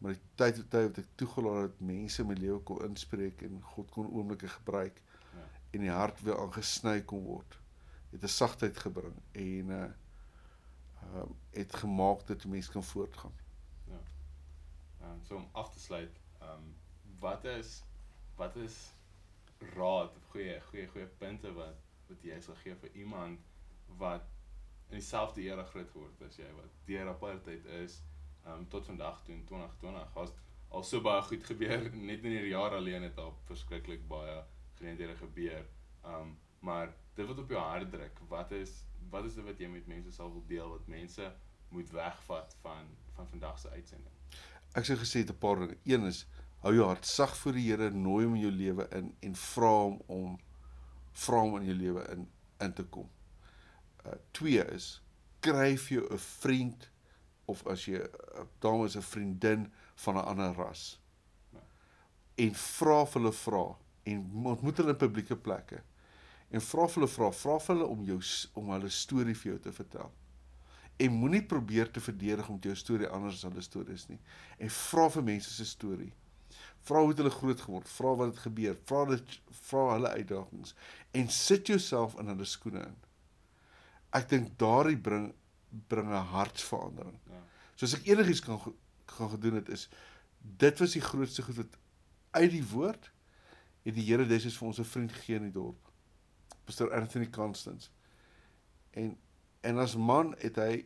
Maar 0.00 0.14
die 0.16 0.22
tyd 0.40 0.56
tot 0.56 0.70
tyd 0.72 0.86
wat 0.88 0.98
ek 1.02 1.08
toegelaat 1.20 1.62
het 1.68 1.80
mense 1.84 2.24
my 2.24 2.34
lewe 2.38 2.60
kon 2.64 2.80
inspreek 2.86 3.42
en 3.44 3.58
God 3.74 3.90
kon 3.92 4.08
oomblikke 4.10 4.48
gebruik 4.48 5.02
Ja. 5.36 5.44
en 5.76 5.80
die 5.84 5.90
hart 5.92 6.22
weer 6.26 6.38
aangesny 6.40 7.02
kon 7.06 7.20
word, 7.22 7.58
het 8.10 8.22
'n 8.24 8.28
sagtheid 8.28 8.78
gebring 8.78 9.14
en 9.32 9.70
uh 9.70 9.88
um, 11.14 11.36
het 11.50 11.74
gemaak 11.74 12.26
dat 12.26 12.44
'n 12.44 12.48
mens 12.48 12.68
kan 12.68 12.84
voortgaan. 12.84 13.32
Um, 15.02 15.22
so 15.22 15.36
om 15.36 15.48
af 15.52 15.70
te 15.70 15.80
sluit, 15.80 16.20
um 16.42 16.74
wat 17.18 17.44
is 17.44 17.82
wat 18.36 18.56
is 18.56 18.76
raad 19.76 20.12
goeie 20.30 20.60
goeie 20.60 20.86
goeie 20.88 21.06
punte 21.06 21.52
wat 21.52 21.80
wat 22.08 22.22
jy 22.24 22.38
sal 22.40 22.56
gee 22.62 22.76
vir 22.82 22.94
iemand 23.02 23.40
wat 24.02 24.28
in 24.88 24.96
dieselfde 24.98 25.42
era 25.42 25.64
groot 25.72 25.90
geword 25.90 26.22
as 26.26 26.38
jy 26.40 26.48
wat 26.56 26.78
deur 26.88 27.10
apartheid 27.12 27.66
is 27.80 28.00
um 28.48 28.64
tot 28.68 28.86
vandag 28.86 29.20
toe 29.26 29.34
in 29.34 29.44
2020 29.44 30.14
was 30.14 30.32
al 30.70 30.86
so 30.86 31.02
baie 31.04 31.22
goed 31.28 31.44
gebeur 31.50 31.90
net 32.10 32.24
in 32.24 32.36
hierdie 32.36 32.54
jaar 32.54 32.76
alleen 32.78 33.02
het 33.08 33.18
al 33.18 33.34
verskriklik 33.50 34.06
baie 34.08 34.40
geleenthede 34.78 35.16
gebeur. 35.16 35.66
Um 36.04 36.38
maar 36.60 36.90
dit 37.16 37.26
wat 37.26 37.38
op 37.38 37.52
jou 37.52 37.60
hart 37.60 37.92
druk, 37.92 38.18
wat 38.28 38.50
is 38.52 38.72
wat 39.10 39.24
is 39.24 39.34
dit 39.34 39.44
wat 39.44 39.58
jy 39.58 39.68
met 39.68 39.86
mense 39.86 40.12
sal 40.12 40.32
wil 40.32 40.44
deel 40.46 40.68
wat 40.70 40.86
mense 40.86 41.32
moet 41.70 41.90
wegvat 41.90 42.56
van 42.62 42.86
van 43.16 43.28
vandag 43.28 43.58
se 43.58 43.70
uitsending? 43.70 44.14
Ek 44.74 44.86
sê 44.86 44.96
gesê 44.96 45.24
'n 45.24 45.38
paar 45.38 45.58
dinge. 45.58 45.78
Een 45.84 46.04
is 46.04 46.26
hou 46.62 46.74
jou 46.74 46.86
hart 46.86 47.06
sag 47.06 47.36
vir 47.36 47.52
die 47.52 47.66
Here, 47.70 47.90
nooi 47.90 48.24
hom 48.24 48.34
in 48.34 48.42
jou 48.42 48.52
lewe 48.52 48.88
in 48.92 49.14
en 49.20 49.34
vra 49.34 49.72
hom 49.82 50.00
om 50.06 50.38
vra 51.12 51.40
hom 51.40 51.56
in 51.60 51.66
jou 51.66 51.76
lewe 51.76 52.04
in 52.12 52.28
in 52.60 52.72
te 52.72 52.84
kom. 52.84 53.08
Uh 54.04 54.16
twee 54.32 54.64
is 54.74 55.00
kry 55.40 55.76
vir 55.76 56.00
jou 56.00 56.06
'n 56.12 56.18
vriend 56.18 56.90
of 57.46 57.66
as 57.66 57.86
jy 57.86 57.98
'n 57.98 58.48
dame 58.60 58.84
is 58.86 58.96
'n 58.96 59.02
vriendin 59.02 59.72
van 59.94 60.16
'n 60.16 60.24
ander 60.24 60.54
ras. 60.54 61.00
En 62.36 62.54
vra 62.54 63.04
vir 63.04 63.20
hulle 63.20 63.32
vra 63.32 63.76
en 64.04 64.44
ontmoet 64.44 64.76
hulle 64.76 64.90
in 64.90 64.96
publieke 64.96 65.36
plekke. 65.36 65.82
En 66.50 66.60
vra 66.60 66.86
vir 66.88 67.00
hulle 67.00 67.10
vra, 67.12 67.30
vra 67.30 67.58
vir 67.58 67.74
hulle 67.74 67.90
om 67.94 68.00
jou 68.04 68.18
om 68.58 68.72
hulle 68.74 68.90
storie 68.90 69.36
vir 69.38 69.52
jou 69.52 69.58
te 69.66 69.72
vertel. 69.72 70.10
En 71.00 71.12
moenie 71.16 71.42
probeer 71.46 71.90
te 71.90 72.00
verdedig 72.00 72.48
om 72.48 72.58
jou 72.62 72.74
storie 72.76 73.08
anders 73.08 73.38
as 73.38 73.46
hulle 73.48 73.62
stories 73.64 74.08
nie. 74.10 74.18
En 74.58 74.72
vra 74.74 75.06
vir 75.14 75.26
mense 75.30 75.52
se 75.54 75.64
storie. 75.64 76.12
Vra 76.88 77.00
hoe 77.00 77.12
het 77.12 77.20
hulle 77.22 77.30
groot 77.30 77.60
geword? 77.60 77.88
Vra 77.88 78.14
wat 78.18 78.32
het 78.32 78.42
gebeur? 78.46 78.78
Vra 78.88 79.04
dit 79.12 79.36
vra 79.68 79.84
hulle 79.94 80.12
uitdagings 80.16 80.74
en 81.16 81.28
sit 81.34 81.70
jouself 81.70 82.16
in 82.18 82.32
hulle 82.32 82.48
skoene 82.48 82.82
in. 82.88 82.96
Ek 84.16 84.26
dink 84.30 84.56
daardie 84.58 84.98
bring 84.98 85.30
bring 85.88 86.08
'n 86.10 86.26
hartsverandering. 86.32 87.18
Ja. 87.30 87.42
So 87.76 87.86
as 87.86 87.94
ek 87.94 88.06
enigiets 88.06 88.40
kan 88.40 88.58
gaan 89.06 89.30
gedoen 89.30 89.54
het 89.54 89.68
is 89.68 89.88
dit 90.40 90.78
was 90.78 90.92
die 90.92 91.04
grootste 91.04 91.42
goed 91.42 91.56
wat 91.56 91.78
uit 92.30 92.50
die 92.50 92.64
woord 92.72 93.10
het 93.82 93.94
die 93.94 94.04
Here 94.04 94.26
dis 94.26 94.56
vir 94.56 94.66
ons 94.66 94.78
'n 94.78 94.84
vriend 94.84 95.12
gegee 95.12 95.36
in 95.36 95.48
die 95.48 95.52
dorp. 95.52 95.89
Pastor 96.70 96.94
Anthony 96.94 97.26
Constance. 97.30 97.90
En 98.90 99.16
en 99.60 99.78
as 99.78 99.96
man 99.96 100.30
het 100.40 100.56
hy 100.56 100.84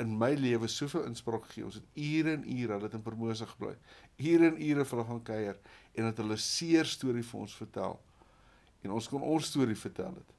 in 0.00 0.14
my 0.16 0.30
lewe 0.38 0.68
soveel 0.70 1.08
inspraak 1.10 1.42
gegee. 1.48 1.64
Ons 1.66 1.80
het 1.80 1.98
ure 1.98 2.32
en 2.38 2.44
ure 2.46 2.76
hulle 2.76 2.86
het 2.86 2.94
in 2.96 3.02
Promosa 3.02 3.48
gebly. 3.50 3.74
Ure 4.16 4.52
en 4.52 4.60
ure 4.62 4.84
vir 4.86 4.96
hulle 4.96 5.06
gaan 5.08 5.24
kuier 5.26 5.58
en 5.98 6.06
het 6.08 6.22
hulle 6.22 6.38
seer 6.40 6.88
storie 6.88 7.24
vir 7.26 7.40
ons 7.42 7.56
vertel. 7.58 7.98
En 8.86 8.94
ons 8.94 9.10
kon 9.10 9.26
ons 9.26 9.50
storie 9.50 9.76
vertel 9.76 10.14
het. 10.20 10.30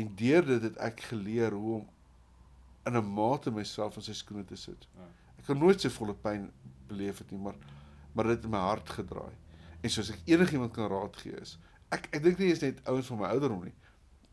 En 0.00 0.10
deur 0.18 0.48
dit 0.48 0.66
het 0.70 0.80
ek 0.88 1.04
geleer 1.12 1.54
hoe 1.54 1.76
om 1.82 1.86
in 2.88 2.96
'n 2.96 3.12
mate 3.12 3.50
myself 3.50 3.96
in 3.96 4.08
sy 4.08 4.16
skoene 4.16 4.44
te 4.44 4.56
sit. 4.56 4.88
Ja. 4.96 5.06
Ek 5.38 5.44
kan 5.46 5.58
nooit 5.58 5.80
sy 5.80 5.88
volle 5.90 6.14
pyn 6.14 6.50
beleef 6.88 7.18
het 7.18 7.30
nie, 7.30 7.40
maar 7.40 7.56
maar 8.14 8.24
dit 8.24 8.42
het 8.42 8.50
my 8.50 8.58
hart 8.58 8.88
gedraai. 8.88 9.34
En 9.82 9.90
soos 9.90 10.10
ek 10.10 10.20
enigiemand 10.24 10.72
kan 10.72 10.88
raad 10.88 11.16
gee 11.16 11.36
is, 11.40 11.58
ek 11.90 12.08
ek 12.12 12.22
dink 12.22 12.38
nie 12.38 12.50
is 12.52 12.60
net 12.60 12.80
ouens 12.88 13.06
van 13.06 13.18
my 13.18 13.26
ouderdom 13.34 13.64
nie. 13.64 13.74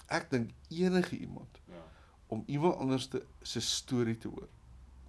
Ek 0.08 0.30
dink 0.30 0.52
enige 0.70 1.18
iemand 1.18 1.60
Ja. 1.70 1.84
om 2.28 2.44
iemand 2.48 2.76
anders 2.78 3.08
te 3.08 3.26
se 3.42 3.60
storie 3.62 4.18
te 4.18 4.28
hoor 4.28 4.48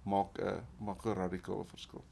maak 0.03 0.37
'n 0.39 0.61
maak 0.79 1.05
'n 1.05 1.13
radikale 1.13 1.65
verskil. 1.65 2.03